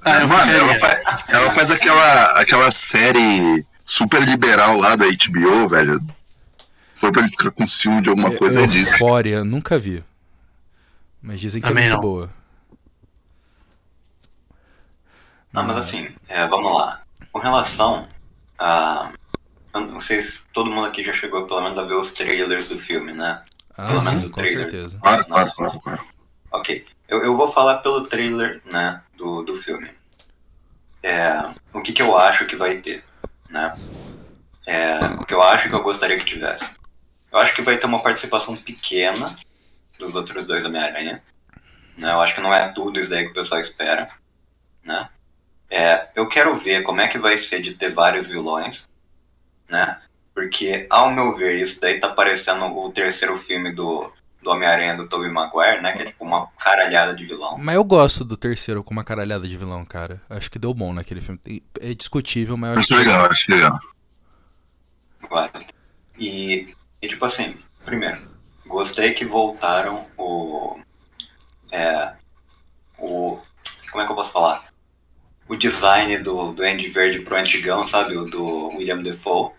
[0.02, 0.78] Ah, eu Mano, ela ficaria.
[0.78, 6.00] faz, ela faz aquela, aquela série super liberal lá da HBO, velho.
[6.94, 8.94] Foi pra ele ficar com ciúme de alguma coisa é disso.
[8.94, 10.04] Eufória, nunca vi.
[11.22, 12.00] Mas dizem que Também é muito não.
[12.00, 12.30] boa.
[15.52, 17.02] Não, mas assim, é, vamos lá.
[17.32, 18.08] Com relação
[18.58, 19.12] a.
[19.74, 22.68] eu Não sei se todo mundo aqui já chegou pelo menos a ver os trailers
[22.68, 23.42] do filme, né?
[23.76, 24.60] Ah, Pelo sim, menos o com trailer.
[24.62, 24.98] certeza.
[25.00, 26.04] Claro, claro, claro, claro.
[26.52, 26.86] Ok.
[27.08, 29.90] Eu, eu vou falar pelo trailer, né, do, do filme.
[31.02, 33.04] É, o que, que eu acho que vai ter,
[33.50, 33.74] né?
[34.66, 36.66] É, o que eu acho que eu gostaria que tivesse.
[37.30, 39.36] Eu acho que vai ter uma participação pequena
[39.98, 41.22] dos outros dois Homem-Aranha.
[41.98, 42.10] Né?
[42.12, 44.08] Eu acho que não é tudo isso daí que o pessoal espera.
[44.82, 45.08] Né?
[45.68, 48.88] É, eu quero ver como é que vai ser de ter vários vilões.
[49.68, 49.98] Né?
[50.34, 55.08] Porque, ao meu ver, isso daí tá parecendo o terceiro filme do, do Homem-Aranha do
[55.08, 55.92] Tobey Maguire, né?
[55.92, 57.56] Que é tipo uma caralhada de vilão.
[57.56, 60.20] Mas eu gosto do terceiro com uma caralhada de vilão, cara.
[60.28, 61.40] Acho que deu bom naquele filme.
[61.80, 63.08] É discutível, mas eu acho Acho que.
[63.08, 63.80] legal, acho legal.
[66.18, 68.20] E, e tipo assim, primeiro,
[68.66, 70.78] gostei que voltaram o.
[71.72, 72.12] É.
[72.98, 73.40] O.
[73.90, 74.64] Como é que eu posso falar?
[75.48, 78.16] O design do, do Andy Verde pro antigão, sabe?
[78.16, 79.50] O do William Defoe.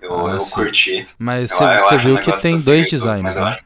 [0.00, 1.06] Eu, Ah, eu curti.
[1.18, 3.58] Mas você viu que negócio tem do dois Civil, designs, né?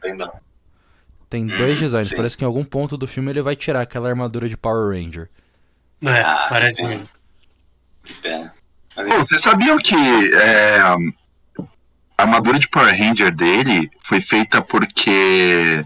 [1.29, 2.09] Tem Hum, dois designs.
[2.09, 2.15] sim.
[2.15, 5.29] Parece que em algum ponto do filme ele vai tirar aquela armadura de Power Ranger.
[6.01, 7.09] É, Ah, parece que mesmo.
[8.03, 8.53] Que pena.
[8.95, 10.95] Mas, Pô, vocês sabiam que é, a
[12.17, 15.83] armadura de Power Ranger dele foi feita porque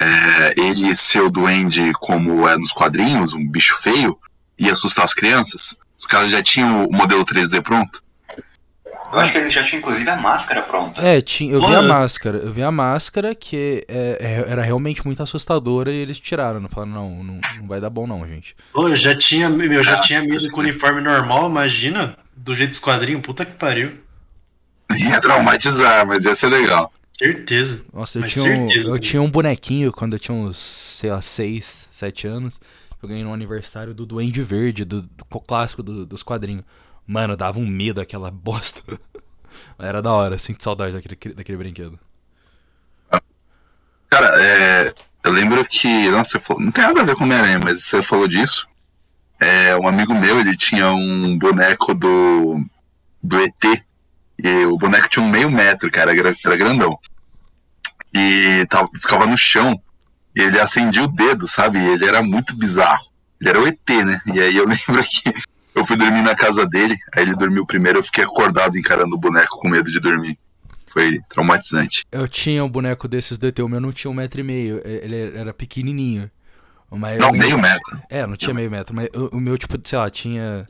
[0.00, 4.18] é, ele ser o duende como é nos quadrinhos, um bicho feio,
[4.60, 5.76] ia assustar as crianças?
[5.98, 8.02] Os caras já tinham o modelo 3D pronto?
[9.12, 11.00] eu acho que eles já tinham inclusive a máscara pronta.
[11.02, 12.38] É, tinha, eu vi a máscara.
[12.38, 16.60] Eu vi a máscara que é- é- era realmente muito assustadora e eles tiraram.
[16.60, 18.54] Não falaram, não, não, não vai dar bom não, gente.
[18.72, 22.54] Pô, eu já tinha, eu já Ah, tinha medo com o uniforme normal, imagina, do
[22.54, 23.98] jeito dos quadrinhos, puta que pariu.
[24.96, 26.92] Ia traumatizar, mas ia ser legal.
[27.12, 27.82] Certeza.
[27.92, 28.90] Nossa, eu Mas tinha, um, certeza.
[28.90, 32.58] eu tinha um bonequinho quando eu tinha uns, sei lá, 6, 7 anos.
[33.02, 36.64] Eu ganhei no aniversário do Duende Verde, do, do clássico do- dos quadrinhos.
[37.06, 38.82] Mano, dava um medo aquela bosta.
[39.78, 41.98] Era da hora, sinto saudade daquele, daquele brinquedo.
[44.08, 46.10] Cara, é, eu lembro que.
[46.10, 48.66] Nossa, você falou, não tem nada a ver com Homem-Aranha, mas você falou disso.
[49.40, 52.62] É, um amigo meu, ele tinha um boneco do.
[53.22, 53.84] do ET.
[54.42, 56.98] E o boneco tinha um meio metro, cara, era, era grandão.
[58.14, 59.80] E tava, ficava no chão.
[60.34, 61.78] E ele acendia o dedo, sabe?
[61.78, 63.04] E ele era muito bizarro.
[63.40, 64.20] Ele era o ET, né?
[64.26, 65.34] E aí eu lembro que
[65.74, 69.18] eu fui dormir na casa dele, aí ele dormiu primeiro, eu fiquei acordado encarando o
[69.18, 70.38] boneco com medo de dormir.
[70.88, 72.04] Foi traumatizante.
[72.10, 74.80] Eu tinha um boneco desses do ET, o meu não tinha um metro e meio,
[74.84, 76.28] ele era pequenininho.
[76.90, 78.02] Mas Não, lembro- meio metro.
[78.10, 80.66] É, não tinha meio metro, mas o, o meu, tipo, sei lá, tinha,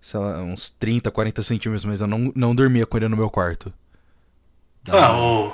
[0.00, 3.28] sei lá, uns 30, 40 centímetros, mas eu não, não dormia com ele no meu
[3.28, 3.72] quarto.
[4.88, 5.52] Ah, ó,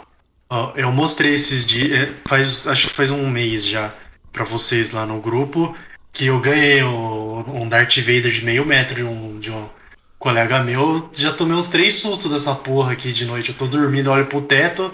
[0.77, 3.93] eu mostrei esses dias, é, faz, acho que faz um mês já,
[4.33, 5.77] pra vocês lá no grupo,
[6.13, 9.69] que eu ganhei o- um Darth Vader de meio metro de um, de um
[10.19, 11.11] colega meu.
[11.13, 13.51] Já tomei uns três sustos dessa porra aqui de noite.
[13.51, 14.93] Eu tô dormindo, olho pro teto,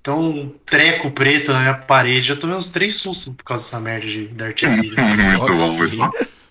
[0.00, 2.28] então um treco preto na minha parede.
[2.28, 5.04] Já tomei uns três sustos por causa dessa merda de Darth Vader.
[5.04, 6.10] muito bom, muito bom.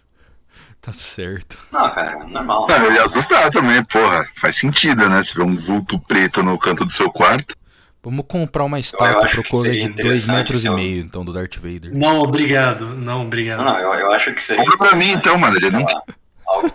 [0.82, 1.60] Tá certo.
[1.72, 2.66] Não, cara, normal.
[2.68, 4.28] Não, eu ia assustar também, porra.
[4.38, 5.22] Faz sentido, né?
[5.22, 7.56] Se vê um vulto preto no canto do seu quarto.
[8.04, 10.76] Vamos comprar uma estátua pro seria de 2 interessante, metros e então.
[10.76, 11.96] meio, então, do Darth Vader.
[11.96, 12.88] Não, obrigado.
[12.96, 13.64] Não, obrigado.
[13.64, 14.64] não, eu, eu acho que seria.
[14.64, 15.56] Compra pra mim então, mano.
[15.56, 15.86] Ele não.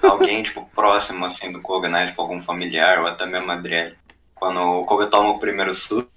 [0.09, 2.07] alguém, tipo, próximo, assim, do Koga, né?
[2.07, 3.95] Tipo, algum familiar ou até mesmo a Adriele.
[4.37, 6.09] Quando o Koga toma o primeiro susto,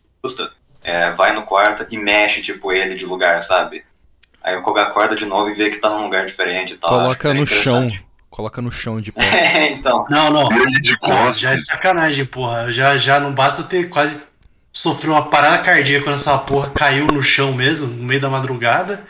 [0.83, 3.83] é, vai no quarto e mexe, tipo, ele de lugar, sabe?
[4.43, 6.89] Aí o Koga acorda de novo e vê que tá num lugar diferente e tal.
[6.89, 7.89] Coloca no chão.
[8.29, 9.23] Coloca no chão de pé.
[9.23, 10.05] É, então.
[10.07, 10.51] Não, não.
[10.51, 11.65] Ele de Pô, já é costas.
[11.65, 12.71] sacanagem, porra.
[12.71, 14.28] Já, já não basta ter quase
[14.79, 19.05] sofrido uma parada cardíaca quando essa porra caiu no chão mesmo, no meio da madrugada.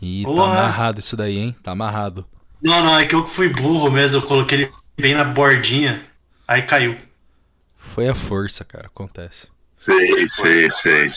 [0.00, 0.58] Ih, tá Porra.
[0.58, 1.56] amarrado isso daí, hein?
[1.62, 2.26] Tá amarrado.
[2.60, 6.04] Não, não, é que eu fui burro mesmo, eu coloquei ele bem na bordinha,
[6.46, 6.98] aí caiu.
[7.76, 8.88] Foi a força, cara.
[8.88, 9.48] Acontece.
[9.78, 11.10] Sei, sei, sei.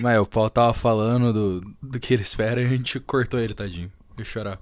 [0.00, 3.54] Mas o Paulo tava falando do, do que ele espera e a gente cortou ele,
[3.54, 3.92] tadinho.
[4.16, 4.58] Deixa eu chorar.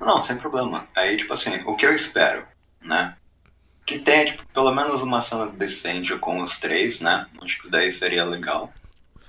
[0.00, 0.86] Não, sem problema.
[0.94, 2.44] Aí, tipo assim, o que eu espero,
[2.82, 3.14] né?
[3.88, 7.26] Que tenha, tipo, pelo menos uma cena decente com os três, né?
[7.40, 8.70] Acho que daí seria legal.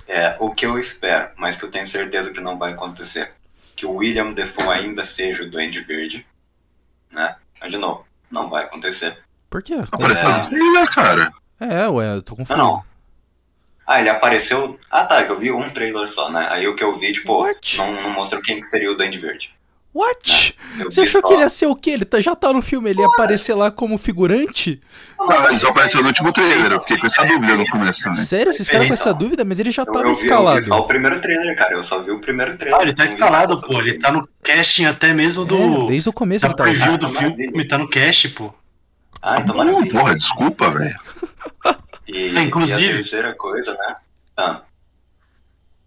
[0.06, 3.32] É, o que eu espero, mas que eu tenho certeza que não vai acontecer.
[3.74, 6.28] Que o William Defoe ainda seja o Duende Verde,
[7.10, 7.38] né?
[7.62, 9.20] Mas, de novo, não vai acontecer.
[9.50, 9.76] Por quê?
[9.76, 10.42] Como Apareceu assim?
[10.42, 11.32] no trailer, cara.
[11.58, 12.60] É, ué, eu tô confuso.
[12.60, 12.84] Não, não.
[13.88, 14.78] Ah, ele apareceu...
[14.92, 16.48] Ah, tá, que eu vi um trailer só, né?
[16.52, 17.78] Aí o que eu vi, tipo, What?
[17.78, 19.58] não, não mostrou quem que seria o Duende Verde.
[19.94, 20.56] What?
[20.80, 21.90] Eu Você achou que ele ia ser o quê?
[21.92, 24.80] Ele tá- já tá no filme, ele ia aparecer lá como figurante?
[25.18, 26.72] Não, ele só apareceu no último trailer.
[26.72, 28.20] Eu fiquei com essa dúvida no começo também.
[28.22, 29.20] Sério, esses caras com essa Então.
[29.20, 29.44] dúvida?
[29.44, 30.62] Mas ele já Eu, tava eu vi, eu vi escalado.
[30.68, 31.74] só o primeiro trailer, cara.
[31.74, 32.80] Eu só vi o primeiro trailer.
[32.80, 33.80] Ah, ele tá escalado, pô.
[33.80, 35.88] Ele tá no casting até mesmo É, do.
[35.88, 37.36] desde o começo da ele tá preview Ah, do maravilha.
[37.50, 38.54] filme, tá no cast, pô.
[39.22, 39.92] Ah, então Não, maravilha.
[39.92, 41.00] porra, desculpa, velho.
[42.08, 43.96] E, É, inclusive- e a terceira coisa, né?
[44.38, 44.62] Ah,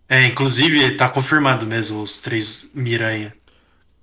[0.08, 3.32] É, inclusive, tá confirmado mesmo os três Miranha.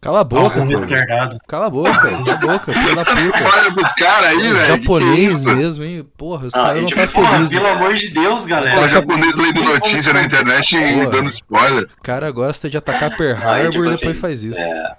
[0.01, 1.37] Cala a boca, retardado.
[1.45, 3.49] Cala a boca, cala a boca, filho da puta.
[3.57, 4.53] Olha pros caras aí, velho.
[4.53, 5.51] que que é Japonês isso?
[5.55, 6.09] mesmo, hein?
[6.17, 7.53] Porra, os Ah, caras e não tipo, tá Porra, felizes.
[7.53, 8.87] pelo amor de Deus, O galera.
[8.89, 11.09] japonês lendo notícia na internet e Porra.
[11.11, 11.83] dando spoiler.
[11.99, 14.59] O cara gosta de atacar Pearl Aí, Harbor tipo e depois assim, faz isso.
[14.59, 14.95] é,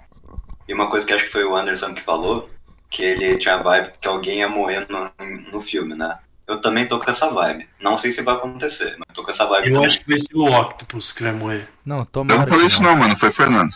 [0.67, 2.47] e uma coisa que acho que foi o Anderson que falou,
[2.89, 5.09] que ele tinha a vibe que alguém ia morrer no,
[5.51, 6.15] no filme, né?
[6.47, 7.67] Eu também tô com essa vibe.
[7.81, 9.87] Não sei se vai acontecer, mas tô com essa vibe Eu também.
[9.87, 11.67] acho que vai ser o Octopus que vai morrer.
[11.85, 13.17] Não, Eu tomara não falei isso não, mano.
[13.17, 13.71] Foi o Fernando.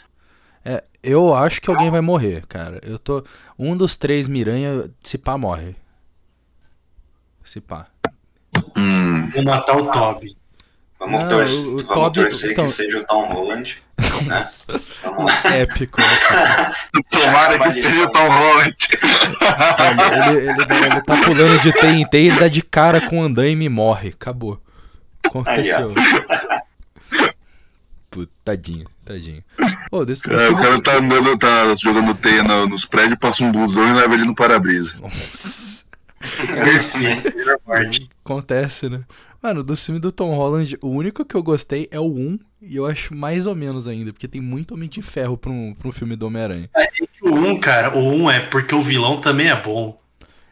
[0.66, 2.80] É, eu acho que alguém vai morrer, cara.
[2.84, 3.24] Eu tô.
[3.58, 5.76] Um dos três Miranha, se pá, morre.
[7.44, 7.86] Se pá.
[8.76, 9.30] Hum.
[9.32, 10.36] Vou matar o Toby.
[10.98, 13.78] Vamos, Não, torcer, o- o vamos Toby- torcer então- que seja o Tom Holland.
[13.98, 14.66] Vamos
[15.28, 15.54] lá.
[15.54, 16.00] épico.
[17.12, 18.76] Tomara que seja o Tom Holland.
[18.90, 23.02] Ele, ele, ele- ele tá pulando de T em T e ele dá de cara
[23.02, 24.10] com o andaime e morre.
[24.10, 24.60] Acabou.
[25.24, 25.94] Aconteceu.
[28.16, 29.44] Puta, tadinho, tadinho.
[29.92, 33.44] Ô, desse, desse É, o cara tá andando, tá jogando teia no- nos prédios, passa
[33.44, 34.96] um busão e leva ele no para-brisa.
[35.02, 35.84] Nossa.
[37.36, 38.10] Melhor parte.
[38.24, 39.04] Acontece, né?
[39.44, 42.78] Mano, do filme do Tom Holland, o único que eu gostei é o 1, e
[42.78, 45.88] eu acho mais ou menos ainda, porque tem muito Homem de Ferro pra um, pra
[45.88, 46.70] um filme do Homem-Aranha.
[47.22, 49.98] O 1, cara, o 1 é porque o vilão também é bom.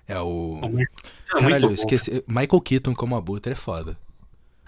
[0.08, 0.60] É o.
[0.62, 1.74] O Michael Keaton é Caralho, bom.
[1.74, 2.24] esqueci.
[2.28, 3.98] Michael Keaton como abutre é foda.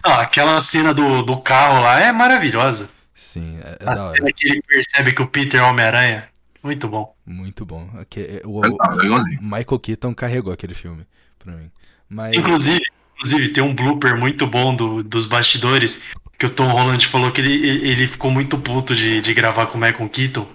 [0.06, 2.90] Ah, aquela cena do, do carro lá é maravilhosa.
[3.14, 4.16] Sim, é, é A da hora.
[4.18, 6.28] cena que ele percebe que o Peter é Homem-Aranha.
[6.62, 7.16] Muito bom.
[7.26, 7.90] Muito bom.
[8.18, 9.40] É, o, Legal, legalzinho.
[9.42, 11.06] Michael Keaton carregou aquele filme
[11.40, 11.72] pra mim.
[12.10, 12.36] Mas.
[12.36, 12.82] Inclusive,
[13.16, 16.02] inclusive, tem um blooper muito bom do- dos bastidores
[16.38, 17.54] que o Tom Holland falou que ele,
[17.88, 20.48] ele ficou muito puto de, de gravar com o Michael Keaton.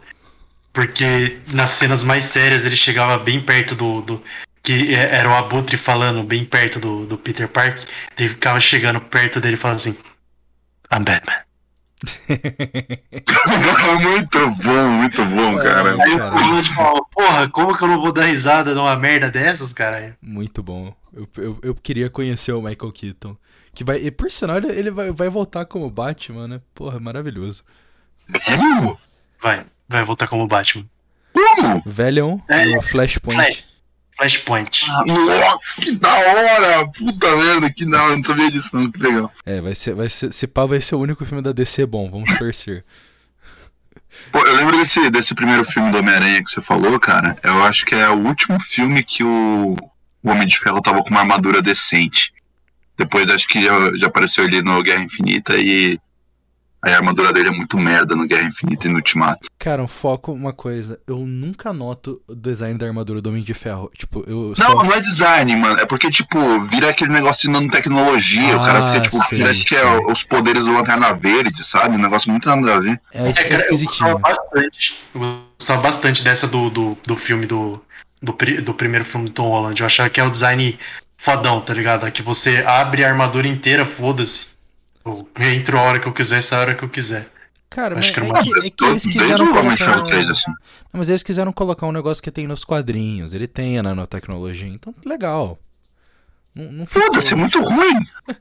[0.72, 4.02] Porque nas cenas mais sérias ele chegava bem perto do.
[4.02, 4.22] do-
[4.62, 7.78] que é- era o Abutre falando bem perto do, do Peter Park.
[8.18, 9.96] Ele ficava chegando perto dele e falando assim:
[10.92, 11.42] I'm Batman.
[14.00, 15.90] muito bom, muito bom, cara.
[16.02, 16.32] Aí o Caralho.
[16.38, 20.16] Tom Holland falava: Porra, como que eu não vou dar risada numa merda dessas, cara?
[20.22, 20.94] Muito bom.
[21.12, 23.36] Eu, eu, eu queria conhecer o Michael Keaton.
[23.74, 26.60] Que vai, e por sinal, ele, ele vai, vai voltar como Batman, né?
[26.74, 27.62] Porra, maravilhoso.
[28.46, 28.98] Como?
[29.40, 30.84] Vai, vai voltar como Batman.
[31.32, 31.82] Como?
[31.86, 33.34] Velhão, É, Flashpoint.
[33.40, 33.64] Flash.
[34.20, 34.86] Flashpoint.
[35.06, 36.88] Nossa, que da hora!
[36.88, 38.16] Puta merda, que da hora.
[38.16, 38.90] Não sabia disso, não.
[38.90, 39.32] Que legal.
[39.46, 40.30] É, vai ser, vai ser.
[40.30, 42.10] Se pá, vai ser o único filme da DC bom.
[42.10, 42.84] Vamos torcer.
[44.30, 47.36] Pô, eu lembro desse, desse primeiro filme do Homem-Aranha que você falou, cara.
[47.42, 49.74] Eu acho que é o último filme que o,
[50.22, 52.32] o Homem de Ferro tava com uma armadura decente.
[52.98, 55.98] Depois acho que já, já apareceu ele no Guerra Infinita e
[56.82, 59.48] aí a armadura dele é muito merda no Guerra Infinita e no Ultimato.
[59.58, 60.98] Cara, um foco, uma coisa.
[61.06, 63.90] Eu nunca noto o design da armadura do Homem de Ferro.
[63.96, 64.68] Tipo, eu só.
[64.68, 65.78] Não, não é design, mano.
[65.78, 68.56] É porque, tipo, vira aquele negócio de nanotecnologia.
[68.56, 71.96] o cara Ah, fica, tipo, sei, parece que é os poderes do Lanterna Verde, sabe?
[71.96, 73.00] Um negócio muito nada a ver.
[73.12, 74.18] É, é É, cara, eu gostava esquisitinho.
[74.18, 74.98] bastante.
[75.14, 75.20] Eu
[75.58, 77.82] gostava bastante dessa do, do, do filme do,
[78.22, 79.78] do, do primeiro filme do Tom Holland.
[79.80, 80.78] Eu achava que é o design
[81.18, 82.06] fodão, tá ligado?
[82.06, 84.58] É que você abre a armadura inteira, foda-se.
[85.04, 87.30] Eu entro a hora que eu quiser, essa hora que eu quiser.
[87.68, 89.76] Cara, mas Acho que é era uma que, é que eles quiseram colocar...
[89.76, 90.50] Ferro 3, assim.
[90.50, 93.32] Não, mas eles quiseram colocar um negócio que tem nos quadrinhos.
[93.32, 95.56] Ele tem a nanotecnologia, então legal.
[96.54, 98.06] Não, não Foda-se, é muito ruim.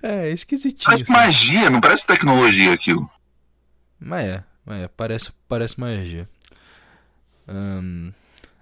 [0.00, 0.84] É, é esquisitinho.
[0.84, 1.18] Parece sabe?
[1.18, 3.10] magia, não parece tecnologia aquilo.
[3.98, 6.28] Mas é, mas é, parece, parece magia.
[7.48, 8.12] Ahn,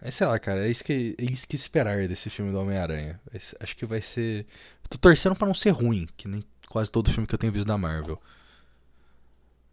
[0.07, 3.21] é, sei lá, cara, é isso, que, é isso que esperar desse filme do Homem-Aranha.
[3.39, 4.47] Ser- Acho que vai ser.
[4.89, 7.67] Tô torcendo pra não ser ruim, que nem quase todo filme que eu tenho visto
[7.67, 8.21] da Marvel.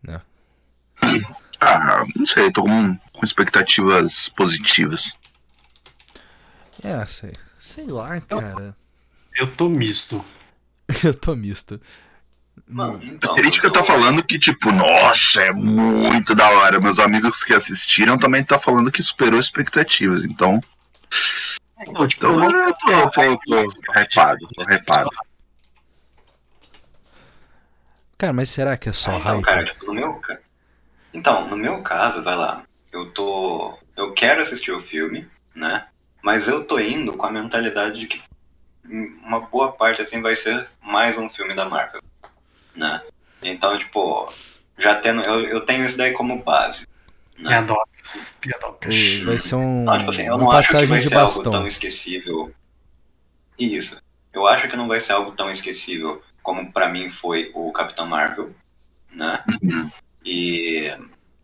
[0.01, 0.21] Né?
[1.59, 5.13] Ah, não sei, tô com, com expectativas positivas.
[6.83, 7.33] É, sei.
[7.59, 8.75] Sei lá, cara.
[9.35, 10.23] Eu tô misto.
[11.03, 11.79] Eu tô misto.
[12.73, 16.79] Mano, A então, crítica eu tá falando que, tipo, nossa, é muito da hora.
[16.79, 20.23] Meus amigos que assistiram também tá falando que superou expectativas.
[20.25, 20.59] Então,
[21.87, 25.09] Não, tipo, então eu não- eu tô, tô, tô, tô repado, tô repado.
[28.17, 29.43] Cara, mas será que é só Ah, então, hype?
[29.43, 30.19] cara, tipo, no meu
[31.13, 32.63] Então, no meu caso, vai lá.
[32.91, 33.77] Eu tô.
[33.95, 35.85] Eu quero assistir o filme, né?
[36.23, 38.21] Mas eu tô indo com a mentalidade de que
[39.23, 42.01] uma boa parte assim vai ser mais um filme da Marvel.
[42.75, 43.01] Né?
[43.41, 44.31] Então, tipo,
[44.77, 45.21] já tendo.
[45.23, 46.87] Eu, eu tenho isso daí como base.
[47.37, 47.49] Né?
[47.49, 48.95] Piadocas, piadocas.
[48.95, 51.09] O- Vai ser um, Não, tipo assim, eu uma não acho que passagem vai de
[51.09, 51.51] ser algo bastão.
[51.51, 52.53] tão esquecível.
[53.59, 53.97] Isso.
[54.31, 58.05] Eu acho que não vai ser algo tão esquecível como pra mim foi o Capitão
[58.05, 58.53] Marvel,
[59.11, 59.43] né?
[59.61, 59.91] Uhum.
[60.25, 60.91] E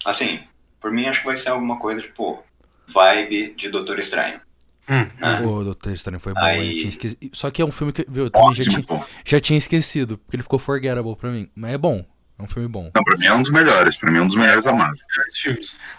[0.06, 0.42] assim,
[0.82, 2.44] por mim acho que vai ser alguma coisa tipo
[2.88, 4.42] vibe de Doutor Estranho,
[4.90, 5.06] Hum?
[5.48, 6.78] O Doutor Estranho foi bom, Aí- hein?
[6.78, 9.58] Tinha esqueci- Só que é um filme que viu, eu também já tinha, já tinha
[9.58, 11.48] esquecido, porque ele ficou forgettable pra mim.
[11.56, 12.04] Mas é bom,
[12.40, 12.90] é um filme bom.
[12.96, 14.98] Não, pra mim é um dos melhores, pra mim é um dos melhores da Marvel.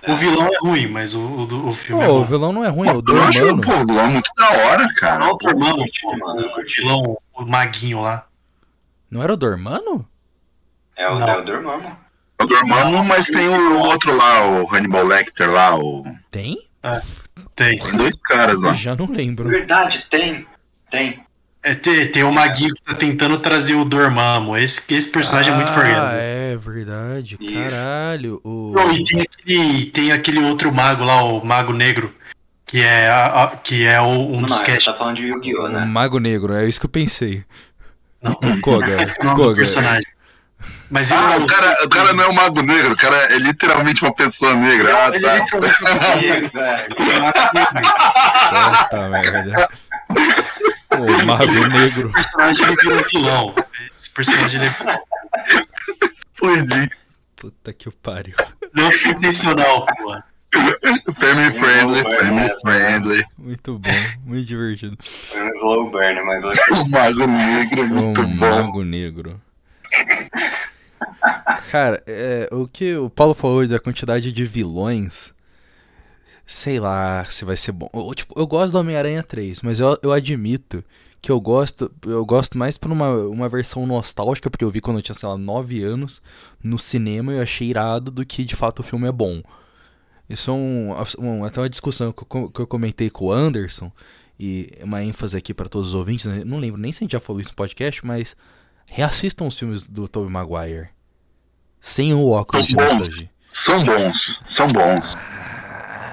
[0.09, 2.25] O vilão é ruim, mas o, o, o filme é Pô, o bom.
[2.25, 3.63] vilão não é ruim, é o Pô, eu acho Dormano.
[3.63, 5.25] pô, o vilão muito da hora, cara.
[5.25, 8.27] Não, o Dormammu, eu curti, mano, eu o vilão, o maguinho lá.
[9.09, 10.05] Não era o Dormano?
[10.97, 11.29] É o, Não.
[11.29, 11.97] é o Dormammu.
[12.43, 16.05] O Dormammu, mas tem o outro lá, o Hannibal Lecter lá, o...
[16.31, 16.59] Tem?
[17.65, 17.79] Tem.
[17.79, 18.69] tem dois caras lá.
[18.71, 19.49] Eu já não lembro.
[19.49, 20.47] Verdade, tem.
[20.91, 21.21] Tem.
[21.63, 24.57] É, tem, tem o maguinho que tá tentando trazer o Dormammu.
[24.57, 26.19] Esse, esse personagem é muito Ah, forgettable.
[26.19, 27.37] é verdade.
[27.39, 27.53] Isso.
[27.71, 28.41] Caralho.
[28.43, 28.73] O...
[28.75, 32.15] Não, e tem aquele, tem aquele outro mago lá, o Mago Negro,
[32.65, 34.87] que é, a- a- que é o- um Não, dos cast.
[34.91, 35.85] tá falando de Yu-Gi-Oh, o né?
[35.85, 37.45] Mago Negro, é isso que eu pensei.
[38.23, 38.97] Não, O Koga.
[39.21, 39.57] o Koga.
[39.57, 40.07] personagem.
[40.91, 43.39] Mas Ah, é o cara, o cara não é um mago negro, o cara é
[43.39, 44.95] literalmente uma pessoa negra.
[45.07, 45.45] Ah, Ele é tá.
[45.45, 46.89] literalmente Isso, é.
[46.99, 48.81] um mago negro.
[48.83, 49.69] Puta merda.
[50.91, 52.13] O Mago Negro.
[52.17, 53.55] Esse personagem ele vira um vilão.
[53.97, 55.01] Esse personagem ele é
[56.35, 56.91] Fudi.
[57.37, 58.35] Puta que o pariu.
[58.75, 60.17] não é intencional, pô.
[61.15, 63.25] Family friendly, family friendly.
[63.39, 63.91] Muito bom,
[64.27, 64.97] muito divertido.
[65.01, 66.43] Foi um slow burn, mas
[66.73, 68.63] O mago negro, muito O bom.
[68.65, 69.41] Mago Negro.
[71.71, 75.33] Cara, é, o que o Paulo falou da quantidade de vilões,
[76.47, 77.89] sei lá se vai ser bom.
[77.93, 80.83] Eu, tipo, eu gosto do Homem-Aranha 3, mas eu, eu admito
[81.23, 84.99] que eu gosto, eu gosto mais por uma, uma versão nostálgica, porque eu vi quando
[84.99, 86.21] eu tinha, sei lá, 9 anos
[86.63, 89.43] no cinema e eu achei irado do que de fato o filme é bom.
[90.29, 93.91] Isso é um, um- até uma discussão que eu, que eu comentei com o Anderson,
[94.39, 96.43] e uma ênfase aqui para todos os ouvintes, né?
[96.45, 98.35] não lembro nem se a gente já falou isso no podcast, mas
[98.91, 100.89] reassistam os filmes do Tobey Maguire.
[101.81, 102.93] Sem o óculos de São bons.
[102.95, 103.31] nostalgia.
[103.51, 105.17] São bons, são bons.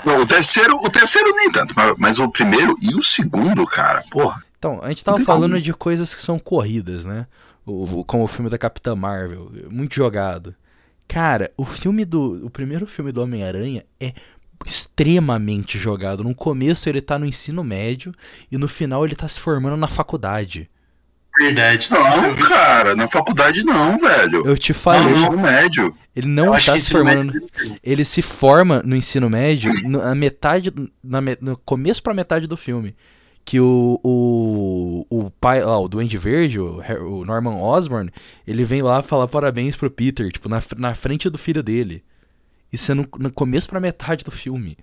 [0.05, 4.03] Não, o terceiro, o terceiro nem tanto, mas, mas o primeiro e o segundo, cara,
[4.09, 4.41] porra.
[4.57, 7.27] Então, a gente tava falando de coisas que são corridas, né?
[7.65, 10.55] O- como o filme da Capitã Marvel, muito jogado.
[11.07, 12.45] Cara, o filme do.
[12.45, 14.13] O primeiro filme do Homem-Aranha é
[14.65, 16.23] extremamente jogado.
[16.23, 18.11] No começo ele tá no ensino médio
[18.51, 20.69] e no final ele tá se formando na faculdade.
[21.37, 21.87] Verdade.
[21.91, 24.45] Não, cara, na faculdade não, velho.
[24.45, 25.97] Eu te No falei, ensino médio.
[26.15, 27.33] ele não tá que se ensino formando.
[27.33, 27.47] médio-
[27.83, 30.71] Ele se forma no ensino médio na metade,
[31.03, 32.95] na, me- no começo pra metade do filme.
[33.45, 38.11] Que o, o, o pai lá, o Duende Verde, o, o Norman Osborn,
[38.45, 42.03] ele vem lá falar parabéns pro Peter, tipo, na, na frente do filho dele.
[42.73, 44.77] Isso é no, no começo pra metade do filme.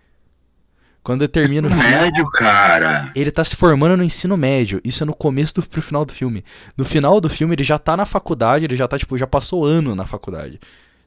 [1.04, 3.12] Quando termina o filme, médio, cara.
[3.14, 4.80] ele tá se formando no ensino médio.
[4.82, 6.42] Isso é no começo do pro final do filme.
[6.78, 9.66] No final do filme, ele já tá na faculdade, ele já tá, tipo, já passou
[9.66, 10.58] ano na faculdade.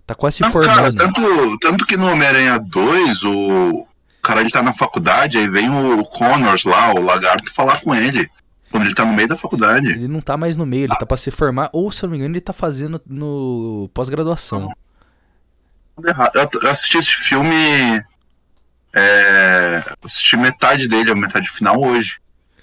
[0.05, 0.95] Tá quase se Não, cara, formando.
[0.95, 3.87] tanto, tanto que no Homem-Aranha 2, o
[4.21, 8.29] cara ele tá na faculdade, aí vem o Connors lá, o lagarto, falar com ele.
[8.69, 9.89] Quando ele tá no meio da faculdade.
[9.89, 12.11] Ele não tá mais no meio, ele tá pra se formar, ou se eu não
[12.11, 14.71] me engano, ele tá fazendo no pós-graduação.
[15.97, 18.03] Eu, eu assisti esse filme.
[18.99, 22.17] É, assisti metade dele, a metade final hoje.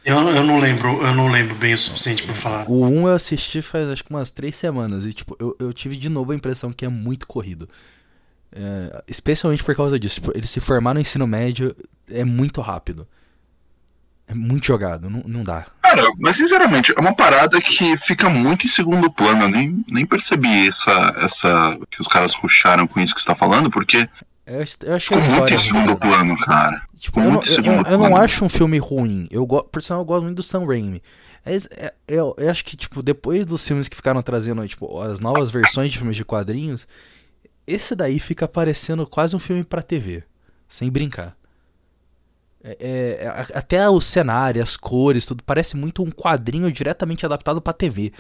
[0.05, 2.69] Eu, eu não lembro, eu não lembro bem o suficiente pra falar.
[2.69, 5.95] O 1 eu assisti faz acho que umas três semanas, e tipo, eu, eu tive
[5.95, 7.69] de novo a impressão que é muito corrido.
[8.53, 11.75] É, especialmente por causa disso, tipo, ele se formar no ensino médio
[12.11, 13.07] é muito rápido.
[14.27, 15.67] É muito jogado, não, não dá.
[15.83, 19.43] Cara, mas sinceramente, é uma parada que fica muito em segundo plano.
[19.43, 21.79] Eu nem, nem percebi essa, essa.
[21.91, 24.09] que os caras ruxaram com isso que você tá falando, porque
[24.47, 25.55] Eu, eu achei a muito história.
[25.55, 26.83] em segundo plano, cara.
[26.99, 29.27] Tipo, eu, não, muito eu- eu- não acho um filme ruim.
[29.31, 29.65] Eu go...
[29.65, 31.03] Por sinal, eu gosto muito do Sam Raimi.
[31.47, 35.51] É- eu, eu acho que, tipo, depois dos filmes que ficaram trazendo, tipo, as novas
[35.51, 36.87] versões de filmes de quadrinhos,
[37.67, 40.23] esse daí fica parecendo quase um filme pra TV.
[40.69, 41.35] Sem brincar.
[42.63, 47.61] É- é- a- até o cenário, as cores, tudo parece muito um quadrinho diretamente adaptado
[47.61, 48.13] pra TV.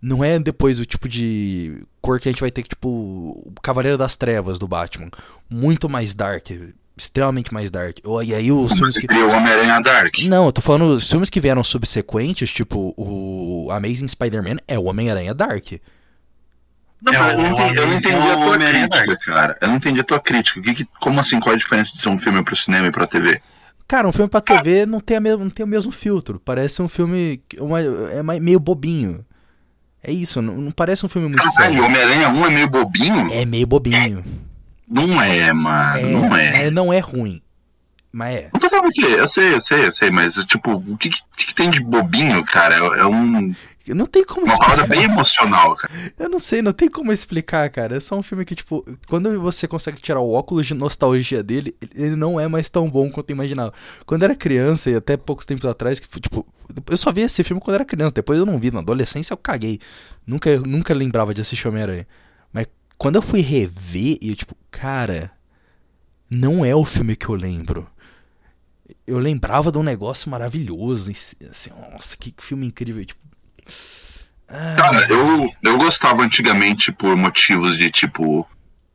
[0.00, 3.52] Não é depois o tipo de cor que a gente vai ter que, tipo, o
[3.62, 5.10] Cavaleiro das Trevas do Batman.
[5.50, 6.50] Muito mais dark.
[6.96, 7.98] Extremamente mais dark.
[8.24, 9.06] E aí os filmes que.
[9.06, 10.14] criou o Homem-Aranha Dark.
[10.24, 14.84] Não, eu tô falando os filmes que vieram subsequentes, tipo o Amazing Spider-Man é o
[14.84, 15.72] Homem-Aranha Dark.
[17.00, 18.90] Não, É eu não entendi, eu não entendi a tua Dark.
[18.90, 19.56] crítica, cara.
[19.60, 20.58] Eu não entendi a tua crítica.
[20.58, 21.38] O que que- como assim?
[21.38, 23.40] Qual a diferença de ser um filme pro cinema e pra TV?
[23.86, 26.40] Cara, um filme pra TV não tem, a mesma, não tem o mesmo filtro.
[26.44, 27.40] Parece um filme.
[27.58, 29.24] Uma, é meio bobinho.
[30.08, 31.84] É isso, não, não parece um filme muito Caralho, sério.
[31.84, 33.26] Homem-Aranha 1 é meio bobinho?
[33.30, 34.24] É meio bobinho.
[34.88, 36.08] Não é, mano.
[36.08, 36.64] não é.
[36.64, 37.42] é, Não é ruim.
[38.10, 38.48] Mas é.
[38.50, 39.02] Não tô falando que.
[39.02, 42.42] Eu sei, eu sei, eu sei, mas, tipo, o que, que, que tem de bobinho,
[42.42, 42.76] cara?
[42.76, 43.54] É, é um,
[43.94, 44.76] Não tem como uma explicar.
[44.76, 45.92] parada bem emocional, cara.
[46.18, 47.96] Eu não sei, não tem como explicar, cara.
[47.96, 51.74] É só um filme que, tipo, quando você consegue tirar o óculos de nostalgia dele,
[51.94, 53.72] ele não é mais tão bom quanto eu imaginava.
[54.06, 56.46] Quando eu era criança, e até poucos tempos atrás, que, tipo,
[56.88, 58.70] eu só vi esse filme quando eu era criança, depois eu não vi.
[58.70, 59.80] Na adolescência eu caguei.
[60.26, 62.06] Nunca, nunca lembrava de assistir Homem-Aranha.
[62.52, 62.66] Mas
[62.96, 65.30] quando eu fui rever, eu, tipo, cara,
[66.30, 67.88] não é o filme que eu lembro.
[69.06, 71.10] Eu lembrava de um negócio maravilhoso,
[71.50, 73.27] assim, nossa, que filme incrível, tipo.
[74.48, 78.46] Ah, Cara, eu, eu gostava antigamente por motivos de tipo.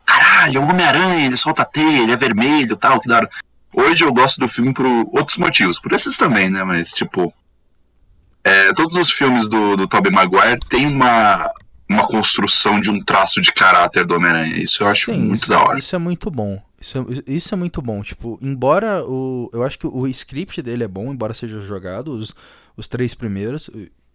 [0.06, 3.30] Caralho, é um Homem-Aranha, ele solta teia, ele é vermelho tal, que da hora.
[3.72, 6.64] Hoje eu gosto do filme por outros motivos, por esses também, né?
[6.64, 7.34] Mas, tipo.
[8.44, 11.50] é, todos os filmes do, do Tobey Maguire têm uma,
[11.90, 14.58] uma construção de um traço de caráter do Homem-Aranha.
[14.58, 15.78] Isso eu acho Sim, muito isso, da hora.
[15.78, 16.62] Isso é muito bom.
[16.80, 18.02] Isso é, isso é muito bom.
[18.02, 19.50] Tipo, embora o.
[19.54, 22.36] Eu acho que o script dele é bom, embora seja jogado, os,
[22.76, 23.70] os três primeiros,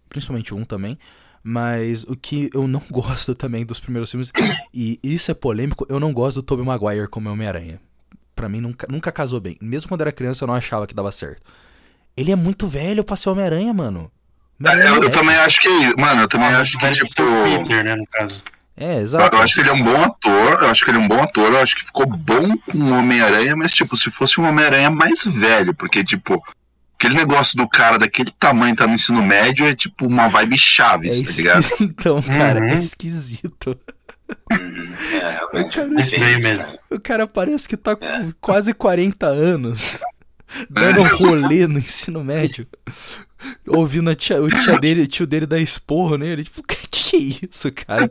[0.09, 0.97] principalmente um também.
[1.41, 4.31] Mas o que eu não gosto também dos primeiros filmes,
[4.73, 7.79] e isso é polêmico, eu não gosto do Tobey Maguire como Homem-Aranha.
[8.35, 9.57] Pra mim nunca, nunca casou bem.
[9.61, 11.41] Mesmo quando era criança eu não achava que dava certo.
[12.17, 14.11] Ele é muito velho pra ser Homem-Aranha, mano.
[14.63, 15.11] É, eu, é eu velho.
[15.11, 15.69] também acho que.
[15.99, 17.23] Mano, eu também acho que, tipo.
[17.63, 18.41] Peter, né, no caso.
[18.75, 19.35] É, Eu, exato.
[19.35, 21.21] eu acho que ele é um bom ator, eu acho que ele é um bom
[21.21, 24.89] ator, eu acho que ficou bom com o Homem-Aranha, mas tipo, se fosse um Homem-Aranha
[24.89, 26.41] mais velho, porque tipo,
[26.99, 30.57] aquele negócio do cara daquele tamanho tá no ensino médio é tipo uma vibe É
[30.57, 31.59] Chaves, tá ligado?
[31.61, 32.59] esquisitão, cara.
[32.69, 32.79] É Uhum.
[32.79, 33.79] esquisito.
[34.51, 34.91] Uhum.
[35.13, 35.29] É,
[36.17, 36.63] realmente.
[36.65, 36.95] Cara, é.
[36.95, 38.27] O cara parece que tá com É.
[38.41, 39.97] quase 40 anos.
[40.69, 42.67] Dando rolê no ensino médio.
[43.67, 46.43] Ouvindo a tia- o, tia dele, o tio dele dar esporro nele.
[46.43, 46.75] Tipo, que,
[47.09, 48.09] que é isso, cara?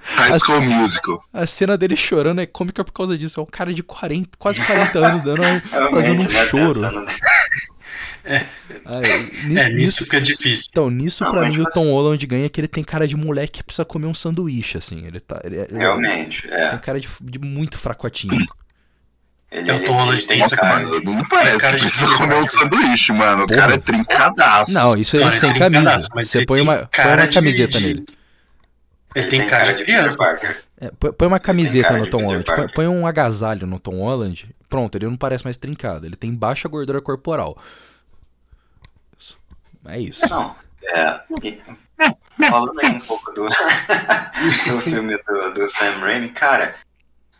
[0.00, 1.22] High School Musical.
[1.32, 3.40] A cena dele chorando é cômica por causa disso.
[3.40, 6.80] É um cara de 40, quase 40 anos dando uma- fazendo um Realmente, né, choro.
[6.80, 7.06] pensando-
[8.84, 10.64] Ah, É, nisso, nisso nisso- fica difícil.
[10.70, 13.58] então, nisso Não, pra mim o Tom Holland ganha que ele tem cara de moleque
[13.58, 15.06] que precisa comer um sanduíche, assim.
[15.06, 15.40] Ele tá.
[15.44, 16.70] Ele, ele- Realmente, é.
[16.70, 18.44] Tem cara de, de muito fracotinho.
[19.48, 21.90] Ele, É o ele, Tom Holland ele tem Nossa, cara não parece cara que de
[21.92, 22.46] precisa comer um né?
[22.46, 23.44] sanduíche, mano.
[23.44, 23.60] O Porra.
[23.60, 24.72] cara é trincadaço.
[24.72, 26.08] Não, isso ele sem ele tem camisa.
[26.14, 28.06] Você ele põe uma, põe cara uma camiseta de- nele.
[29.16, 30.24] Ele tem cara de criança.
[30.34, 30.62] Peter.
[30.78, 32.44] É, põe, uma camiseta no Tom Holland.
[32.44, 32.74] Põe, Parker.
[32.74, 34.54] põe um agasalho no Tom Holland.
[34.68, 36.04] Pronto, ele não parece mais trincado.
[36.04, 37.56] Ele tem baixa gordura corporal.
[39.88, 40.28] É isso.
[40.28, 41.20] Não, é.
[41.42, 41.60] e-
[42.50, 43.46] Falando aí um pouco do,
[44.68, 46.74] do filme do, do Sam Raimi, cara,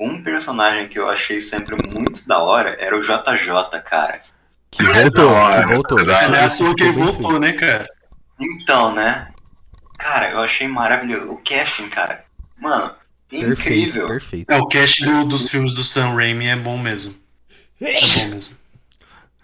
[0.00, 4.22] um personagem que eu achei sempre muito da hora era o JJ, cara.
[4.70, 6.00] Que voltou, que voltou.
[6.00, 7.86] É, Esse, é esse que voltou, né, cara?
[8.40, 9.28] Então, né?
[9.98, 11.30] Cara, eu achei maravilhoso.
[11.32, 12.22] O casting, cara.
[12.58, 12.94] Mano,
[13.28, 14.06] Perfeito, incrível.
[14.06, 14.50] perfeito.
[14.50, 17.14] É, o cast do- dos filmes do Sam Raimi é bom mesmo.
[17.80, 18.56] É bom mesmo.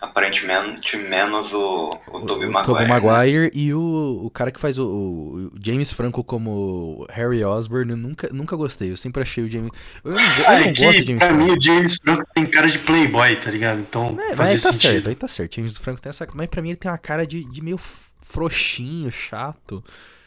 [0.00, 2.64] Aparentemente, menos o, o, Tobey o Maguire.
[2.64, 2.88] Tobey né?
[2.88, 7.96] Maguire e o, o cara que faz o, o James Franco como Harry Osborn, eu
[7.96, 8.90] nunca, nunca gostei.
[8.90, 9.70] Eu sempre achei o James.
[10.04, 11.44] Eu não, eu não é gosto de James pra Franco.
[11.44, 13.78] mim, o James Franco tem cara de playboy, tá ligado?
[13.80, 14.92] Então, É, mas fazia aí tá sentido.
[14.94, 15.54] certo, aí tá certo.
[15.54, 16.26] James Franco tem essa.
[16.34, 19.84] Mas pra mim ele tem uma cara de, de meio frouxinho, chato.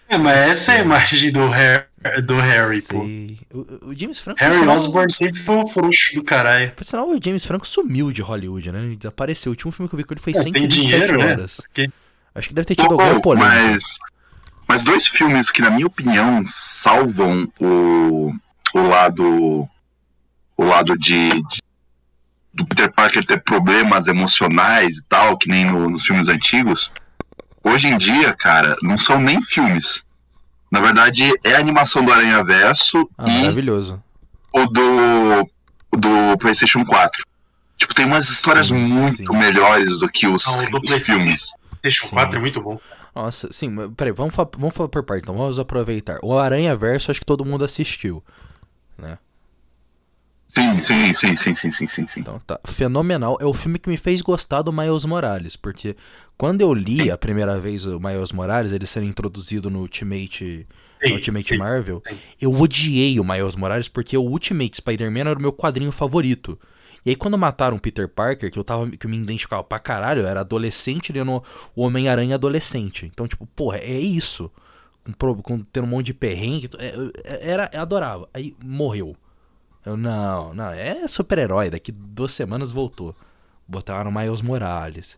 [0.08, 1.88] É, mas essa é a imagem do, Har-
[2.24, 3.00] do Harry, pô.
[3.52, 4.40] O, o James Franco.
[4.40, 6.72] Harry sinal- Osborn sempre foi um frouxo do caralho.
[6.74, 8.80] Por sinal, o James Franco sumiu de Hollywood, né?
[8.84, 9.50] Ele desapareceu.
[9.50, 11.32] O último filme que eu vi com ele foi É, tem 127 dinheiro, né?
[11.34, 11.58] horas.
[11.62, 11.90] Porque-
[12.36, 13.50] Acho que deve ter tido Pô, alguma polêmica.
[13.50, 13.84] mas,
[14.68, 18.32] mas dois filmes que, na minha opinião, salvam o,
[18.74, 19.68] o lado.
[20.58, 21.62] O lado de, de-
[22.54, 26.92] do Peter Parker ter problemas emocionais e tal, que nem no- nos filmes antigos.
[27.68, 30.04] Hoje em dia, cara, não são nem filmes.
[30.72, 34.02] Na verdade, é a animação do Aranha Verso Ah, e maravilhoso.
[34.54, 35.50] o do,
[35.92, 37.26] o do PlayStation 4.
[37.78, 39.38] Tipo, tem umas histórias Sim, muito sim.
[39.38, 41.20] melhores do que os, Ah, o do os PlayStation.
[41.20, 41.52] filmes.
[41.82, 42.16] PlayStation Sim.
[42.16, 42.80] 4 é muito bom.
[43.16, 46.20] Nossa, sim, peraí, vamos falar, vamos falar por parte, então vamos aproveitar.
[46.22, 48.22] O Aranha Verso acho que todo mundo assistiu,
[48.98, 49.18] né?
[50.48, 52.20] Sim, sim, sim, sim, sim, sim, sim, sim.
[52.22, 52.60] Então tá.
[52.66, 53.38] Fenomenal.
[53.42, 55.96] É o filme que me fez gostar do Miles Morales, porque
[56.38, 60.66] quando eu li a primeira vez o Miles Morales, ele sendo introduzido no Ultimate,
[61.02, 61.58] no Sim, Ultimate sim.
[61.58, 62.18] Marvel, sim.
[62.42, 66.58] eu odiei o Miles Morales porque o Ultimate Spider-Man era o meu quadrinho favorito.
[67.06, 69.78] E aí quando mataram o Peter Parker, que eu tava que eu me identificava pra
[69.78, 71.44] caralho, eu era adolescente lendo
[71.76, 73.06] o Homem-Aranha adolescente.
[73.06, 74.50] Então, tipo, porra, é isso.
[75.20, 78.28] Com, com tendo um monte de perrengue, é, é, era, eu adorava.
[78.34, 79.16] Aí morreu.
[79.86, 83.16] Eu, não, não, é super-herói, daqui duas semanas voltou.
[83.68, 85.18] Botaram Miles Morales.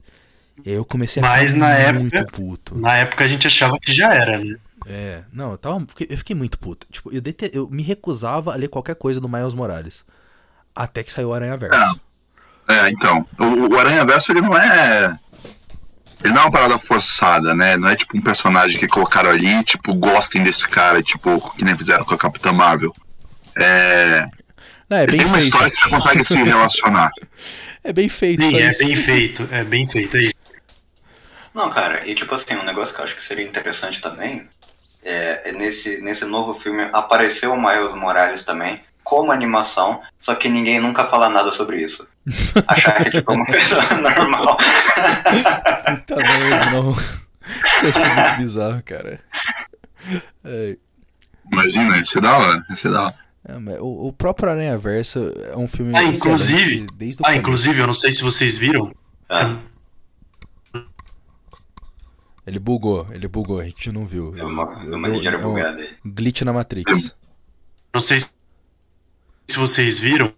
[0.66, 2.78] E aí eu comecei a Mas ficar muito época- puto.
[2.80, 4.56] Na época a gente achava que já era, né?
[4.86, 6.88] É, não, eu, tava, fiquei- eu fiquei muito puto.
[6.90, 10.06] Tipo, eu, dete- eu me recusava a ler qualquer coisa do Miles Morales.
[10.76, 12.00] Até que saiu o Aranha Verso.
[12.68, 13.26] É, então.
[13.40, 15.18] O, o Aranha Verso, ele não é.
[16.24, 17.78] Ele não é uma parada forçada, né?
[17.78, 21.78] Não é tipo um personagem que colocaram ali, tipo, gostem desse cara, tipo, que nem
[21.78, 22.94] fizeram com a Capitã Marvel.
[23.56, 24.28] É.
[24.90, 25.46] Não, é bem tem uma feito.
[25.46, 27.12] história que você consegue se relacionar.
[27.84, 28.80] É bem feito, Sim, é isso.
[28.80, 30.36] bem feito, é bem feito, é isso.
[31.54, 34.48] Não, cara, e tipo assim, um negócio que eu acho que seria interessante também
[35.04, 40.50] é, é nesse, nesse novo filme apareceu o Miles Morales também, como animação, só que
[40.50, 42.08] ninguém nunca fala nada sobre isso.
[42.68, 44.58] Achar que é tipo uma pessoa normal.
[46.06, 46.16] Tá
[46.72, 46.96] não, não.
[47.84, 49.20] Isso ser muito bizarro, cara.
[50.44, 50.76] É,
[51.52, 53.16] Imagina, isso é da hora, isso é da hora.
[53.48, 55.96] É, o, o próprio Aranha Verso é um filme.
[55.96, 58.94] Ah, inclusive- Desde o Ah, inclusive, eu não sei se vocês viram.
[59.30, 59.58] Ah,
[62.46, 64.34] Ele bugou, ele bugou, a gente não viu.
[64.38, 65.96] é uma, Eu- uma ligeira é bugada aí.
[66.06, 67.14] glitch na Matrix.
[67.94, 70.34] Não sei se vocês viram.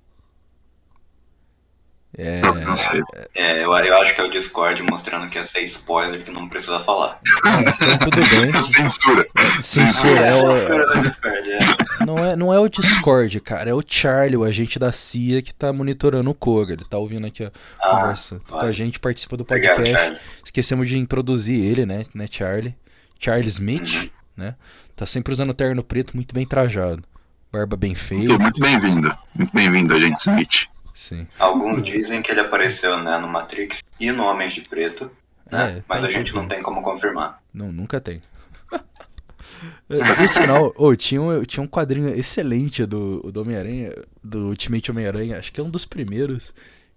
[2.18, 2.41] É.
[2.41, 3.01] Não, não sei.
[3.36, 6.49] É, eu, eu acho que é o Discord mostrando que ia ser spoiler que não
[6.49, 7.20] precisa falar.
[7.24, 8.51] Então tudo bem.
[8.66, 9.28] Censura.
[9.62, 12.05] Censura é o, Discord, é.
[12.05, 13.70] Não é, não é o Discord, cara.
[13.70, 16.74] É o Charlie, o agente da CIA, que tá monitorando o Koga.
[16.74, 20.01] Ele tá ouvindo aqui a Ah, conversa com a gente, participa do Obrigado, podcast.
[20.05, 20.20] Charlie.
[20.43, 22.76] Esquecemos de introduzir ele, né, né, Charlie?
[23.20, 24.10] Charlie Smith, Uhum.
[24.36, 24.55] né?
[24.95, 27.03] Tá sempre usando terno preto, muito bem trajado.
[27.51, 28.30] Barba bem feia.
[28.30, 29.18] Muito, muito bem-vindo.
[29.36, 30.68] Muito bem-vindo, agente Smith.
[31.00, 31.26] Sim.
[31.39, 35.10] Alguns dizem que ele apareceu né, no Matrix e no Homens de Preto,
[35.50, 35.78] né?
[35.78, 37.41] É, mas tá a gente não tem como confirmar.
[37.54, 38.22] Não, nunca tem.
[39.88, 45.39] Por sinal, oh, tinha, um, tinha um quadrinho excelente do, do Homem-Aranha, do Ultimate Homem-Aranha,
[45.39, 46.54] acho que é um dos primeiros,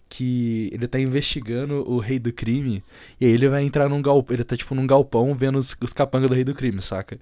[0.09, 2.83] que ele tá investigando o rei do crime,
[3.21, 5.93] e aí ele vai entrar num galpão, ele tá tipo num galpão vendo os, os
[5.93, 7.21] capangas do rei do crime, saca?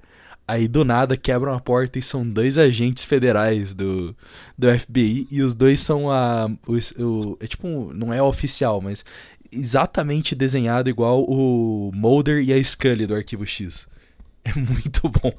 [0.50, 4.16] Aí do nada quebram a porta e são dois agentes federais do,
[4.58, 6.50] do FBI, e os dois são a.
[6.66, 9.04] O, o- é tipo, um- não é oficial, mas
[9.52, 13.86] exatamente desenhado igual o Mulder e a Scully do Arquivo X.
[14.42, 15.32] É muito bom.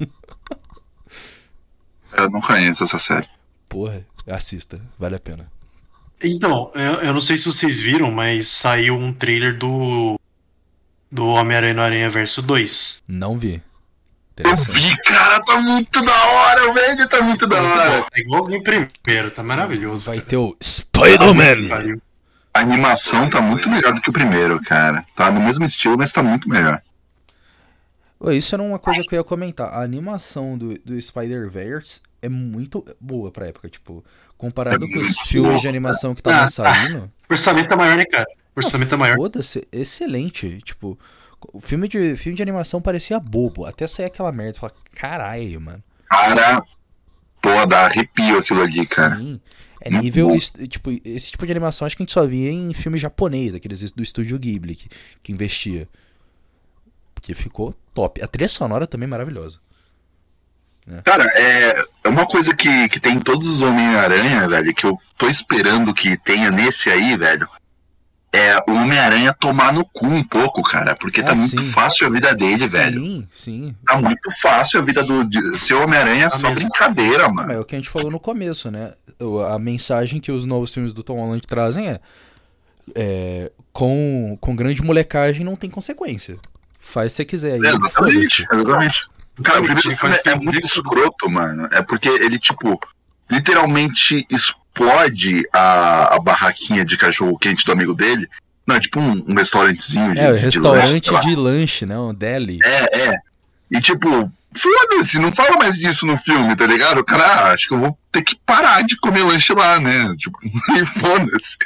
[2.16, 3.28] Eu não conheço essa série.
[3.68, 5.50] Porra, assista, vale a pena.
[6.22, 10.18] Então, eu, eu não sei se vocês viram, mas saiu um trailer do.
[11.10, 13.02] Do Homem-Aranha no Aranha Verso 2.
[13.08, 13.60] Não vi.
[14.38, 18.06] Eu vi, cara, tá muito da hora, velho, tá muito da hora.
[18.12, 20.06] É igualzinho primeiro, tá maravilhoso.
[20.06, 20.28] Vai cara.
[20.28, 21.98] ter o Spider-Man!
[22.54, 25.04] A animação tá muito melhor do que o primeiro, cara.
[25.16, 26.82] Tá no mesmo estilo, mas tá muito melhor.
[28.30, 29.68] Isso era uma coisa que eu ia comentar.
[29.72, 34.04] A animação do, do Spider-Verse é muito boa pra época, tipo,
[34.38, 37.10] comparado É com os filmes de animação que estavam Ah, saindo.
[37.28, 38.26] O orçamento é maior, né, cara?
[38.54, 39.16] O orçamento é maior.
[39.16, 40.58] Foda-se, excelente.
[40.62, 40.96] Tipo,
[41.52, 43.64] o filme de, filme de animação parecia bobo.
[43.64, 44.58] Até sair aquela merda.
[44.58, 45.82] Falar, caralho, mano.
[46.08, 46.62] Cara,
[47.40, 49.16] pô, dá arrepio aquilo ali, cara.
[49.16, 49.40] Sim.
[49.80, 50.28] É Muito nível.
[50.28, 50.38] bom.
[50.66, 53.90] Tipo, esse tipo de animação acho que a gente só via em filme japonês, aqueles
[53.90, 54.88] do estúdio Ghibli que,
[55.22, 55.88] que investia.
[57.14, 58.22] Porque ficou top.
[58.22, 59.58] A trilha sonora também é maravilhosa.
[61.04, 64.98] Cara, é, é uma coisa que, que tem em todos os Homem-Aranha, velho, que eu
[65.16, 67.48] tô esperando que tenha nesse aí, velho.
[68.34, 70.94] É o Homem-Aranha tomar no cu um pouco, cara.
[70.94, 71.70] Porque tá Ah, muito sim.
[71.70, 72.98] fácil a vida dele, velho.
[73.00, 73.76] Sim, sim.
[73.86, 75.22] Tá muito fácil a vida do.
[75.24, 76.54] De, ser Homem-Aranha é Tá só mesmo.
[76.70, 77.52] brincadeira, mano.
[77.52, 78.94] é o que a gente falou no começo, né?
[79.52, 82.00] A mensagem que os novos filmes do Tom Holland trazem é.
[82.96, 86.38] é, com, com grande molecagem não tem consequência.
[86.80, 87.52] Faz se você quiser.
[87.52, 89.00] aí É, exatamente, exatamente.
[89.44, 91.68] Cara, o primeiro Ele filme faz é dizer muito que- escroto, mano.
[91.70, 92.80] É porque ele, tipo,
[93.30, 94.26] literalmente
[94.72, 98.28] explode a, a barraquinha de cachorro quente do amigo dele.
[98.66, 101.20] Não, é tipo um, um restaurantezinho de, É, o de restaurante lanche, sei lá.
[101.20, 101.98] de lanche, né?
[101.98, 102.58] Um deli.
[102.64, 103.18] É, é.
[103.70, 104.08] E tipo,
[104.54, 106.98] foda-se, não fala mais disso no filme, tá ligado?
[106.98, 110.14] O cara, ah, acho que eu vou ter que parar de comer lanche lá, né?
[110.16, 111.56] Tipo, e foda-se.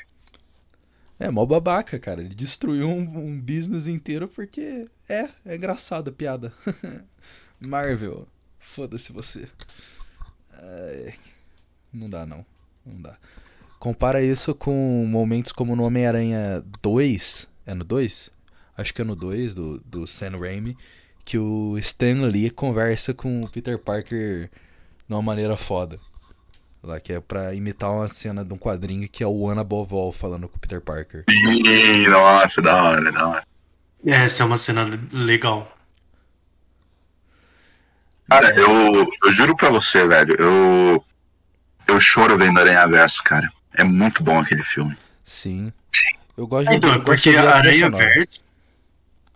[1.18, 2.20] É, mó babaca, cara.
[2.20, 6.52] Ele destruiu um, um business inteiro porque é, é engraçado a piada.
[7.60, 8.28] Marvel,
[8.58, 9.48] foda-se você.
[10.52, 11.14] Ai,
[11.92, 12.44] não dá, não.
[12.86, 13.16] Não dá.
[13.78, 17.48] Compara isso com momentos como no Homem-Aranha 2.
[17.66, 18.30] É no 2?
[18.76, 20.76] Acho que é no 2 do, do Sam Raimi.
[21.24, 24.48] Que o Stan Lee conversa com o Peter Parker
[25.06, 25.98] de uma maneira foda.
[26.82, 30.12] Lá que é pra imitar uma cena de um quadrinho que é o Ana Bovol
[30.12, 31.24] falando com o Peter Parker.
[31.28, 33.46] Ih, nossa, da hora, da hora.
[34.06, 35.76] Essa é uma cena legal.
[38.28, 41.04] Cara, eu, eu juro pra você, velho, eu.
[41.86, 43.50] Eu choro vendo Aranha Verso, cara.
[43.74, 44.96] É muito bom aquele filme.
[45.24, 45.72] Sim.
[46.36, 47.90] Eu gosto de Então, eu é gosto porque de Aranha.
[47.90, 48.40] Verso.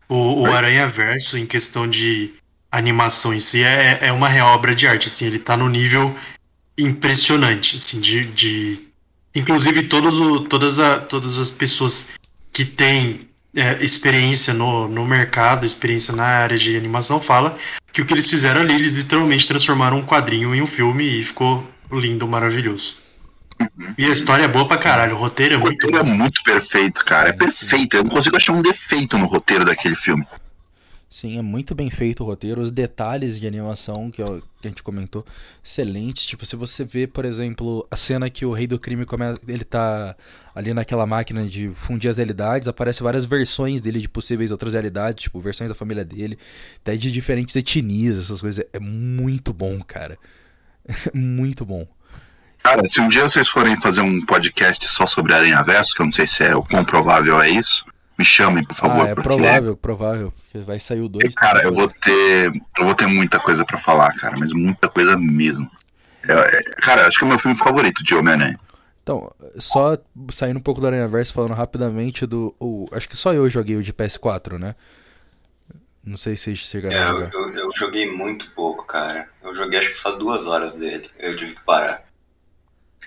[0.08, 0.52] O, o Oi?
[0.52, 2.34] Aranha Verso, em questão de
[2.70, 5.08] animação em si, é, é uma real obra de arte.
[5.08, 6.16] Assim, ele tá no nível
[6.76, 8.26] impressionante, assim, de.
[8.26, 8.88] de...
[9.34, 12.08] Inclusive, todos o, todas, a, todas as pessoas
[12.52, 17.56] que têm é, experiência no, no mercado, experiência na área de animação, fala
[17.92, 21.24] que o que eles fizeram ali, eles literalmente transformaram um quadrinho em um filme e
[21.24, 21.68] ficou
[21.98, 22.96] lindo, maravilhoso.
[23.98, 26.10] E a história é boa pra caralho, o roteiro é O muito roteiro é bom.
[26.10, 27.28] muito perfeito, cara.
[27.28, 27.96] É perfeito.
[27.96, 30.26] Eu não consigo achar um defeito no roteiro daquele filme.
[31.12, 32.60] Sim, é muito bem feito o roteiro.
[32.60, 35.26] Os detalhes de animação que, eu- que a gente comentou,
[35.62, 36.24] excelentes.
[36.24, 39.64] Tipo, se você vê, por exemplo, a cena que o Rei do Crime começa, ele
[39.64, 40.14] tá
[40.54, 45.24] ali naquela máquina de fundir as realidades, aparece várias versões dele de possíveis outras realidades,
[45.24, 46.38] tipo, versões da família dele,
[46.80, 48.64] até de diferentes etnias, essas coisas.
[48.72, 50.16] É muito bom, cara.
[51.14, 51.86] muito bom.
[52.62, 56.04] Cara, se um dia vocês forem fazer um podcast só sobre Aranha Verso, que eu
[56.04, 57.84] não sei se é o quão provável é isso,
[58.18, 59.06] me chamem, por favor.
[59.06, 60.32] ah, é porque, provável, provável.
[60.44, 61.34] Porque vai sair o 2.
[61.36, 62.52] Cara, eu vou ter.
[62.78, 65.70] Eu vou ter muita coisa pra falar, cara, mas muita coisa mesmo.
[66.28, 68.60] É- é- cara, acho que é o meu filme favorito de Homem-Aranha.
[69.02, 69.96] Então, só
[70.30, 72.54] saindo um pouco do Aranha Verso, falando rapidamente do.
[72.60, 74.74] o- acho que só eu joguei o de PS4, né?
[76.04, 77.30] Não sei se vocês chegaram É, a eu, jogar.
[77.34, 79.28] eu, eu joguei muito pouco, cara.
[79.42, 81.10] Eu joguei acho que só duas horas dele.
[81.18, 82.04] Eu tive que parar.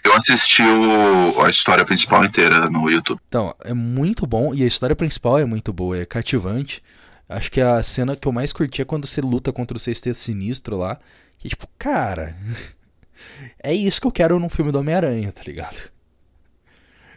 [0.04, 3.20] Eu assisti o- a história principal inteira no YouTube.
[3.28, 6.84] Então, é muito bom e a história principal é muito boa, é cativante.
[7.28, 10.18] Acho que a cena que eu mais curti é quando você luta contra o Sexteto
[10.18, 11.00] Sinistro lá.
[11.38, 12.36] Que tipo, cara.
[13.64, 15.90] É isso que eu quero num filme do Homem-Aranha, tá ligado?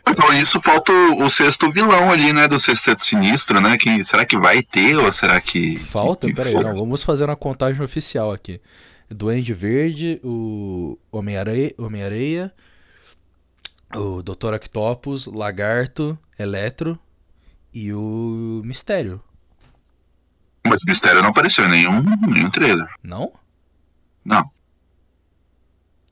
[0.09, 2.47] Então, isso falta o, o sexto vilão ali, né?
[2.47, 3.77] Do Sexteto Sinistro, né?
[3.77, 5.77] Que, será que vai ter ou será que.
[5.79, 6.29] Falta?
[6.29, 6.65] que Pera aí, for?
[6.65, 8.61] não, vamos fazer uma contagem oficial aqui.
[9.11, 12.53] Duende Verde, o Homem-Areia, Homem-Areia,
[13.95, 14.55] o Dr.
[14.55, 16.99] Octopus, Lagarto, Eletro
[17.75, 19.21] e o Mistério.
[20.65, 22.89] Mas o mistério não apareceu em nenhum, nenhum trailer.
[23.03, 23.33] Não,
[24.25, 24.51] não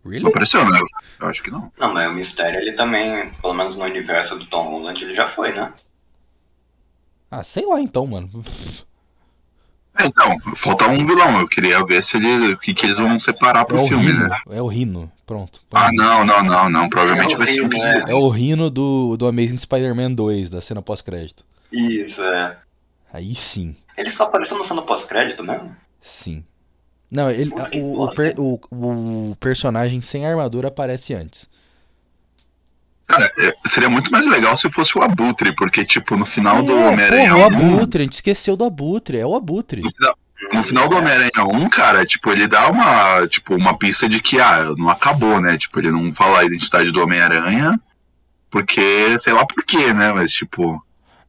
[0.05, 0.29] Really?
[0.29, 0.81] apareceu, né?
[1.21, 1.73] Eu acho que não.
[1.79, 5.29] Não, mas o mistério ele também, pelo menos no universo do Tom Holland, ele já
[5.29, 5.73] foi, né?
[7.31, 8.31] Ah, sei lá então, mano.
[9.97, 11.41] É, então, falta um vilão.
[11.41, 14.07] Eu queria ver se eles, o que, que eles vão separar É pro o filme,
[14.13, 14.29] Rino.
[14.29, 14.37] né?
[14.51, 15.11] É o Rino.
[15.25, 15.61] Pronto.
[15.73, 16.89] Ah, não, não, não, não.
[16.89, 18.11] Provavelmente É vai ser o Rino, é.
[18.11, 21.45] É o Rino do, do Amazing Spider-Man 2, da cena pós-crédito.
[21.73, 22.57] Isso, é.
[23.13, 23.77] Aí sim.
[23.97, 25.75] Ele só apareceu no cena pós-crédito mesmo?
[26.01, 26.45] Sim.
[27.15, 31.49] Não, ele, o, o, per- o, o personagem sem armadura aparece antes.
[33.07, 36.73] Cara, é, seria muito mais legal se fosse o Abutre, porque, tipo, no final do
[36.73, 37.45] É, Homem-Aranha porra, o 1.
[37.45, 39.83] Abutre, a gente esqueceu do Abutre, é o Abutre.
[39.83, 40.19] No final,
[40.53, 44.41] no final do Homem-Aranha 1, cara, tipo, ele dá uma, tipo, uma pista de que,
[44.41, 45.57] ah, não acabou, né?
[45.59, 47.79] Tipo, ele não fala a identidade do Homem-Aranha,
[48.51, 50.13] porque, sei lá por quê, né?
[50.13, 50.83] Mas, tipo,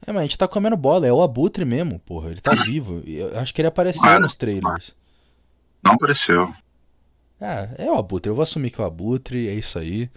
[0.06, 3.02] É, mas a gente tá comendo bola, é o Abutre mesmo, porra, ele tá vivo.
[3.06, 4.94] Eu acho que ele apareceu Claro, nos trailers.
[5.86, 6.54] Não apareceu.
[7.40, 10.10] Ah, é o Abutre, eu vou assumir que é o Abutre, é isso aí.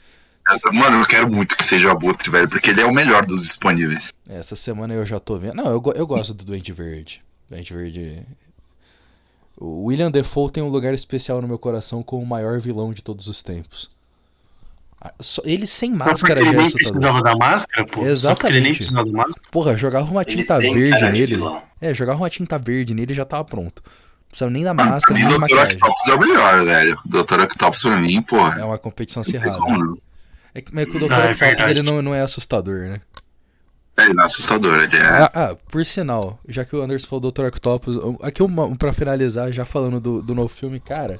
[0.72, 3.42] Mano, eu quero muito que seja o Abutre, velho, porque ele é o melhor dos
[3.42, 4.12] disponíveis.
[4.28, 5.54] Essa semana eu já tô vendo.
[5.54, 7.22] Não, eu, eu gosto do Doente Verde.
[7.50, 8.22] Doente Verde.
[9.56, 13.02] O William Defoe tem um lugar especial no meu coração como o maior vilão de
[13.02, 13.90] todos os tempos.
[15.00, 16.92] Ah, só- Ele sem Só máscara ele já é nem assustador.
[16.92, 18.16] precisava da máscara, pô.
[18.16, 18.76] Só porque ele nem Exatamente.
[18.78, 19.48] precisava da máscara.
[19.50, 21.36] Porra, jogava uma Ele tinta verde nele.
[21.80, 23.82] É, jogava uma tinta verde nele e já tava pronto.
[24.28, 25.54] Não precisava nem da máscara, mim, nem o da Dr.
[25.54, 25.76] maquiagem.
[25.76, 26.98] Octopus é o melhor, velho.
[27.04, 27.40] O Dr.
[27.40, 28.60] Octopus pra mim, porra.
[28.60, 29.58] É uma competição acirrada.
[29.58, 29.98] não.
[30.54, 31.12] É que, mas que o Dr.
[31.12, 31.70] Ah, é Octopus verdade.
[31.70, 33.00] ele não, não é assustador, né?
[33.96, 35.02] É, ele não é assustador, ele é.
[35.02, 37.46] Ah, ah, por sinal, já que o Anderson falou do Dr.
[37.46, 41.18] Octopus, aqui uma, pra finalizar, já falando do, do novo filme, cara,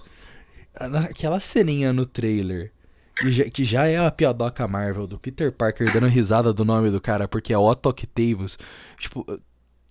[1.08, 2.70] aquela ceninha no trailer,
[3.16, 6.90] que já, que já é a piadoca Marvel, do Peter Parker dando risada do nome
[6.90, 8.58] do cara, porque é Otto Octavius,
[8.96, 9.26] tipo,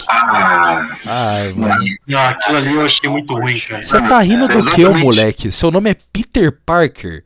[0.07, 1.75] Ah, ai, mano.
[2.07, 3.81] Não, aquilo ali eu achei muito ruim, cara.
[3.81, 5.03] Você tá rindo do que, ô Exatamente.
[5.03, 5.51] moleque?
[5.51, 7.23] Seu nome é Peter Parker?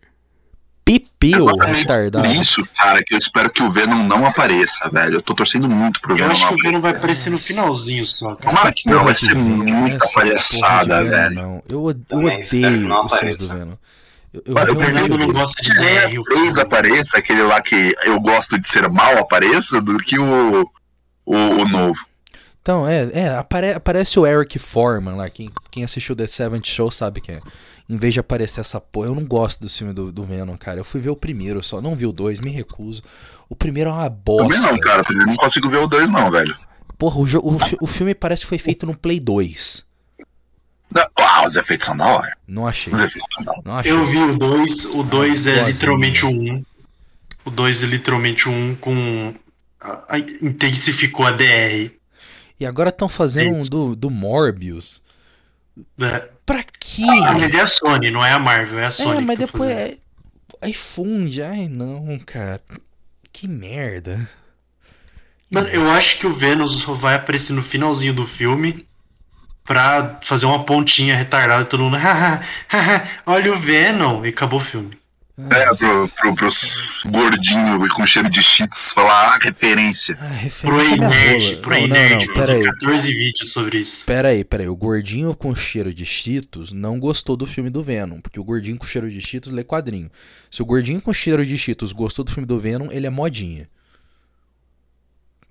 [0.83, 2.27] Pepeu, Exatamente por retardado.
[2.27, 5.15] isso, cara, que eu espero que o Venom não apareça, velho.
[5.15, 6.69] Eu tô torcendo muito pro Eu Venom acho não que o aparecer.
[6.71, 8.35] Venom vai aparecer no finalzinho só.
[8.35, 8.49] cara.
[8.49, 11.35] Tomara que não, vai ser muita palhaçada, velho.
[11.35, 11.63] Não.
[11.69, 11.95] Eu, eu
[12.41, 13.47] que odeio não os filmes do.
[13.47, 13.73] Venom.
[14.33, 15.71] Eu, eu Mas eu não gosto de
[16.09, 20.17] que o 3 apareça, aquele lá que eu gosto de ser mal apareça, do que
[20.17, 20.61] o,
[21.25, 21.99] o, o novo.
[22.61, 25.29] Então, é, é apare- aparece o Eric Foreman lá.
[25.29, 27.41] Quem, quem assistiu The Seventh Show sabe quem é.
[27.89, 30.79] Em vez de aparecer essa porra, eu não gosto do filme do, do Venom, cara.
[30.79, 33.01] Eu fui ver o primeiro só, não vi o dois, me recuso.
[33.49, 34.71] O primeiro é uma Também bosta.
[34.71, 35.03] não, cara.
[35.03, 36.55] Também não consigo ver o 2, não, velho.
[36.97, 39.83] Porra, o, o, o filme parece que foi feito no Play 2.
[40.93, 42.37] Não, Ah, os efeitos são da hora.
[42.47, 42.93] Não achei.
[42.93, 43.61] Os efeitos são da hora.
[43.65, 43.91] Não achei.
[43.91, 45.67] Eu vi o 2, o 2 é boazinha.
[45.71, 46.31] literalmente o 1.
[46.53, 46.65] Um.
[47.43, 49.33] O 2 é literalmente o 1 um com.
[49.81, 51.91] a- a- intensificou a DR.
[52.61, 55.01] E agora estão fazendo um do, do Morbius.
[55.97, 56.19] Né?
[56.45, 57.01] Pra quê?
[57.09, 59.17] Ah, mas é a Sony, não é a Marvel, é a Sony.
[59.17, 59.63] É, mas tá depois.
[59.63, 59.79] fazendo.
[59.79, 59.97] é-
[60.61, 61.41] Aí funde.
[61.41, 62.61] Ai, não, cara.
[63.33, 64.29] Que merda.
[65.49, 68.87] Mano, eu acho que o só vai aparecer no finalzinho do filme
[69.65, 71.97] pra fazer uma pontinha retardada e todo mundo.
[71.97, 74.23] "Haha, haha, Olha o Venom!
[74.23, 74.95] E acabou o filme.
[75.49, 80.17] É, pro, pro, pros gordinhos com cheiro de cheats falar, ah, referência.
[80.19, 80.27] Ah,
[80.61, 82.79] Pro referência é pro Ei Não, não, Nerd, não, fazer pera aí.
[82.79, 84.05] 14 vídeos sobre isso.
[84.05, 84.69] Pera aí, pera aí.
[84.69, 88.77] O gordinho com cheiro de Cheetos não gostou do filme do Venom, porque o gordinho
[88.77, 90.11] com cheiro de Cheetos lê quadrinho.
[90.49, 93.67] Se o gordinho com cheiro de Cheetos gostou do filme do Venom, ele é modinha.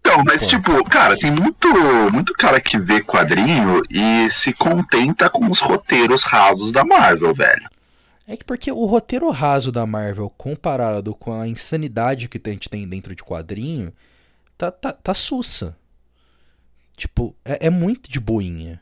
[0.00, 0.48] Então, mas Pô.
[0.48, 1.68] tipo, cara, tem muito,
[2.10, 7.68] muito cara que vê quadrinho e se contenta com os roteiros rasos da Marvel, velho.
[8.30, 12.68] É que porque o roteiro raso da Marvel comparado com a insanidade que a gente
[12.68, 13.92] tem dentro de quadrinho,
[14.56, 15.76] tá, tá, tá sussa.
[16.96, 18.80] Tipo, é, é muito de boinha.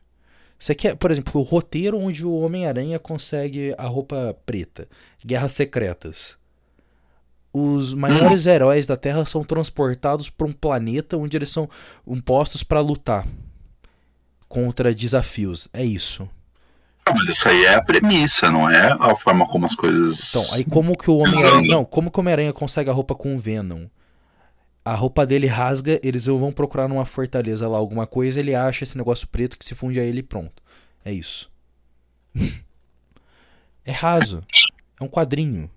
[0.59, 4.87] Você quer, por exemplo, o roteiro onde o Homem-Aranha consegue a roupa preta.
[5.25, 6.37] Guerras Secretas.
[7.51, 11.71] Os maiores heróis da Terra são transportados para um planeta onde eles são
[12.07, 13.27] impostos para lutar
[14.47, 15.69] contra desafios.
[15.73, 16.29] É isso.
[17.15, 20.29] Mas isso aí é a premissa, não é a forma como as coisas.
[20.31, 21.69] Então, aí como que o Homem-Aranha.
[21.69, 23.87] Não, como que o Homem-Aranha consegue a roupa com o Venom?
[24.85, 28.97] A roupa dele rasga, eles vão procurar numa fortaleza lá alguma coisa, ele acha esse
[28.97, 30.63] negócio preto que se funde a ele e pronto.
[31.05, 31.51] É isso.
[33.85, 34.43] é raso.
[35.01, 35.71] É um quadrinho.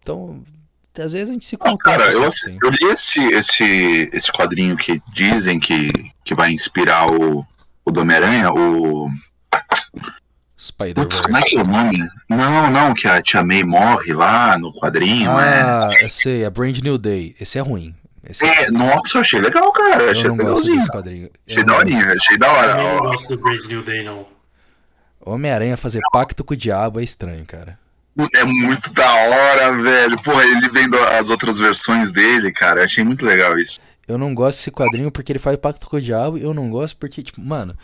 [0.00, 0.42] Então,
[0.98, 1.82] às vezes a gente se Ah, contenta.
[1.84, 2.22] cara, eu,
[2.62, 5.88] eu li esse, esse, esse quadrinho que dizem que,
[6.24, 7.46] que vai inspirar o,
[7.84, 9.10] o do Homem-Aranha, o.
[10.94, 11.98] Putz, como é que é o nome?
[12.28, 15.60] Não, não, que a Tia May morre lá no quadrinho, é.
[15.62, 17.34] Ah, eu sei, é Brand New Day.
[17.40, 17.94] Esse é ruim.
[18.28, 20.04] Esse É, nossa, eu achei legal, cara.
[20.04, 20.76] eu achei não gosto legalzinho.
[20.78, 21.24] desse quadrinho.
[21.24, 21.88] Eu Achei não gosto.
[21.88, 22.72] daorinha, achei da Eu hora.
[22.72, 23.00] também não ó.
[23.00, 24.26] gosto do Brave New Day, não.
[25.24, 27.78] Homem-Aranha fazer pacto com o diabo é estranho, cara.
[28.34, 30.22] É muito da hora, velho.
[30.22, 32.80] Porra, ele vendo as outras versões dele, cara.
[32.80, 33.80] Eu achei muito legal isso.
[34.06, 36.36] Eu não gosto desse quadrinho porque ele faz pacto com o diabo.
[36.38, 37.76] Eu não gosto porque, tipo, mano.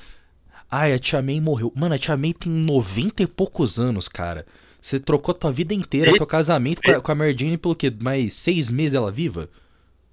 [0.71, 1.73] Ai, a Tia May morreu.
[1.75, 4.47] Mano, a Tia May tem 90 e poucos anos, cara.
[4.81, 7.93] Você trocou tua vida inteira, E- teu casamento com a, com a Jane pelo quê?
[8.01, 9.49] Mais seis meses dela viva?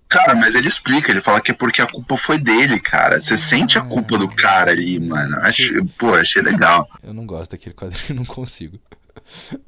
[0.07, 3.21] Cara, mas ele explica, ele fala que é porque a culpa foi dele, cara.
[3.21, 5.35] Você sente a culpa do cara ali, mano.
[5.41, 6.87] Acho, pô, achei legal.
[7.03, 8.79] Eu não gosto daquele quadrinho, não consigo.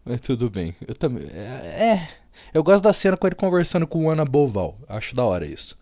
[0.05, 0.75] Mas tudo bem.
[0.87, 1.25] Eu também.
[1.33, 1.39] É.
[1.95, 2.09] é.
[2.53, 4.77] Eu gosto da cena com ele conversando com o Ana Boval.
[4.87, 5.77] Acho da hora isso.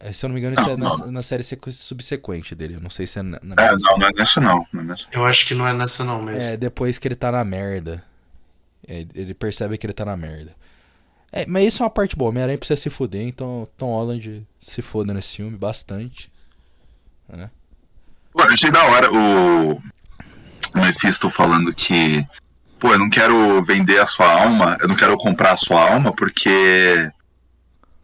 [0.00, 2.74] É, Se eu não me engano, isso é na, na série sequ- subsequente dele.
[2.76, 3.38] Eu não sei se é na.
[3.42, 4.66] na É, não, não é nessa não.
[4.72, 5.06] não é nessa.
[5.10, 6.48] Eu acho que não é nessa, não mesmo.
[6.48, 8.02] É, depois que ele tá na merda.
[8.86, 10.54] É, ele percebe que ele tá na merda.
[11.32, 12.30] É, mas isso é uma parte boa.
[12.30, 16.30] Homem-Aranha precisa se fuder, então Tom Holland se foda nesse filme bastante.
[17.28, 17.50] Né?
[18.32, 19.72] Pô, eu achei da hora o
[20.76, 22.24] o Mephisto falando que,
[22.78, 26.12] pô, eu não quero vender a sua alma, eu não quero comprar a sua alma,
[26.14, 27.10] porque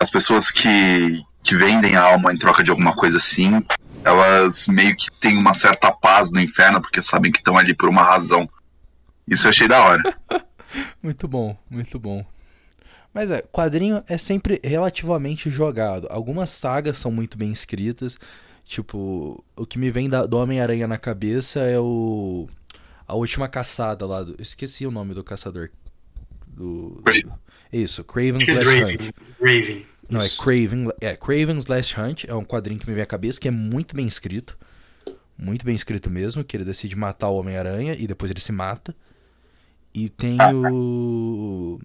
[0.01, 3.63] as pessoas que, que vendem a alma em troca de alguma coisa assim,
[4.03, 7.89] elas meio que têm uma certa paz no inferno, porque sabem que estão ali por
[7.89, 8.49] uma razão.
[9.29, 10.03] Isso eu achei da hora.
[11.01, 12.27] Muito bom, muito bom.
[13.13, 16.09] Mas é, quadrinho é sempre relativamente jogado.
[16.11, 18.19] Algumas sagas são muito bem escritas.
[18.65, 22.49] Tipo, o que me vem da- do Homem-Aranha na cabeça é o.
[23.07, 24.25] A última caçada lá.
[24.25, 25.71] Do, eu esqueci o nome do caçador.
[26.49, 27.01] Do.
[27.05, 27.31] Craven.
[27.73, 29.11] Isso, Craven's é Last Hunt.
[29.41, 29.87] Draven.
[30.09, 30.43] Não, é Isso.
[30.43, 33.51] Craven, é Craven's Last Hunt, é um quadrinho que me vem à cabeça, que é
[33.51, 34.59] muito bem escrito.
[35.37, 38.95] Muito bem escrito mesmo, que ele decide matar o Homem-Aranha e depois ele se mata.
[39.93, 41.81] E tem o.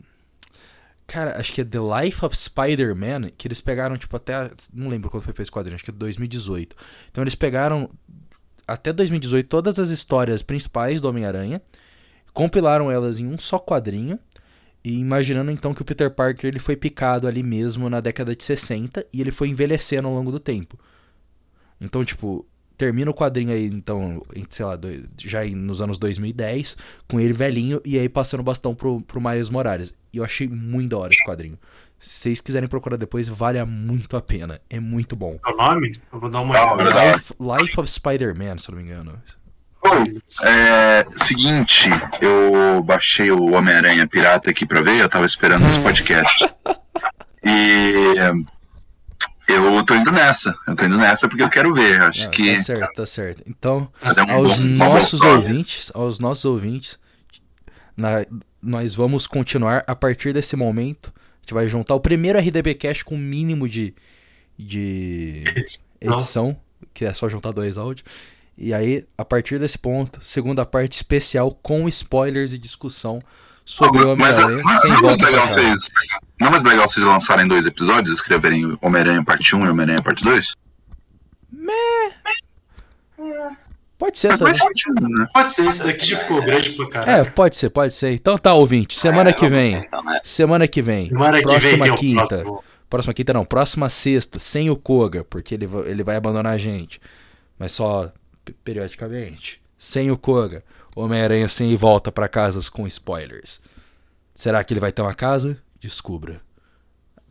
[1.07, 4.51] Cara, acho que é The Life of Spider-Man, que eles pegaram, tipo, até.
[4.73, 6.75] Não lembro quando foi feito esse quadrinho, acho que é 2018.
[7.11, 7.89] Então eles pegaram
[8.67, 11.61] até 2018 todas as histórias principais do Homem-Aranha,
[12.33, 14.19] compilaram elas em um só quadrinho.
[14.83, 18.43] E imaginando então que o Peter Parker ele foi picado ali mesmo na década de
[18.43, 20.79] 60 e ele foi envelhecendo ao longo do tempo.
[21.81, 22.45] Então, tipo,
[22.77, 24.79] termina o quadrinho aí, então, sei lá,
[25.17, 26.77] já nos anos 2010,
[27.09, 29.93] com ele velhinho, e aí passando o bastão pro, pro Miles Morales.
[30.13, 31.59] E eu achei muito da hora esse quadrinho.
[31.99, 34.61] Se vocês quiserem procurar depois, vale muito a pena.
[34.69, 35.37] É muito bom.
[35.45, 35.99] É o nome?
[36.13, 37.11] Eu vou dar uma olhada.
[37.11, 39.21] Life, Life of Spider-Man, se eu não me engano.
[39.91, 41.89] Oi, é, seguinte,
[42.21, 46.45] eu baixei o Homem-Aranha Pirata aqui pra ver, eu tava esperando esse podcast.
[47.43, 48.15] E
[49.47, 52.55] eu tô indo nessa, eu tô indo nessa porque eu quero ver, acho Ah, que
[52.55, 53.43] Tá certo, tá certo.
[53.47, 55.51] Então, um aos bom- bom nossos próximo.
[55.51, 56.99] ouvintes, aos nossos ouvintes,
[57.97, 58.25] na-
[58.61, 61.11] nós vamos continuar a partir desse momento.
[61.15, 63.95] A gente vai juntar o primeiro RDB Cast com o mínimo de,
[64.57, 65.43] de
[65.99, 66.55] edição,
[66.93, 68.05] que é só juntar dois áudios.
[68.61, 73.19] E aí, a partir desse ponto, segunda parte especial com spoilers e discussão
[73.65, 75.91] sobre o Mas Homem-Aranha mas sem não é mais volta pra legal vocês.
[76.39, 80.23] Não é mais legal vocês lançarem dois episódios, escreverem Homem-Aranha parte 1 e Homem-Aranha parte
[80.25, 80.53] 2?
[83.97, 85.27] Pode ser mais sentido, né?
[85.33, 87.31] Pode ser, esse daqui já ficou grande pra É, caralho.
[87.33, 88.11] pode ser, pode ser.
[88.13, 88.97] Então tá, ouvinte.
[88.97, 89.75] Semana É, que vem.
[89.75, 90.19] então, né?
[90.23, 91.09] Semana que vem.
[91.09, 92.27] Semana que próxima vem tem o quinta.
[92.27, 92.63] próximo.
[92.89, 96.99] Próxima quinta não, próxima sexta, sem o Koga, porque ele, ele vai abandonar a gente.
[97.57, 98.11] Mas só
[98.63, 99.61] periodicamente.
[99.77, 100.63] Sem o Koga.
[100.95, 103.61] Homem-Aranha sem e volta pra casas com spoilers.
[104.35, 105.57] Será que ele vai ter uma casa?
[105.79, 106.41] Descubra.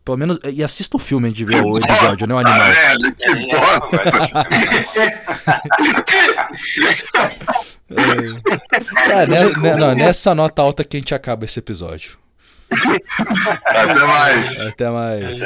[0.05, 0.39] Pelo menos.
[0.45, 2.35] E assista o filme de ver o episódio, né?
[2.35, 2.71] O Ah, animal.
[2.71, 4.03] velho, que bosta!
[7.91, 12.19] É, É, né- né- não, nessa nota alta que a gente acaba esse episódio.
[13.65, 14.67] Até mais!
[14.67, 15.41] Até mais.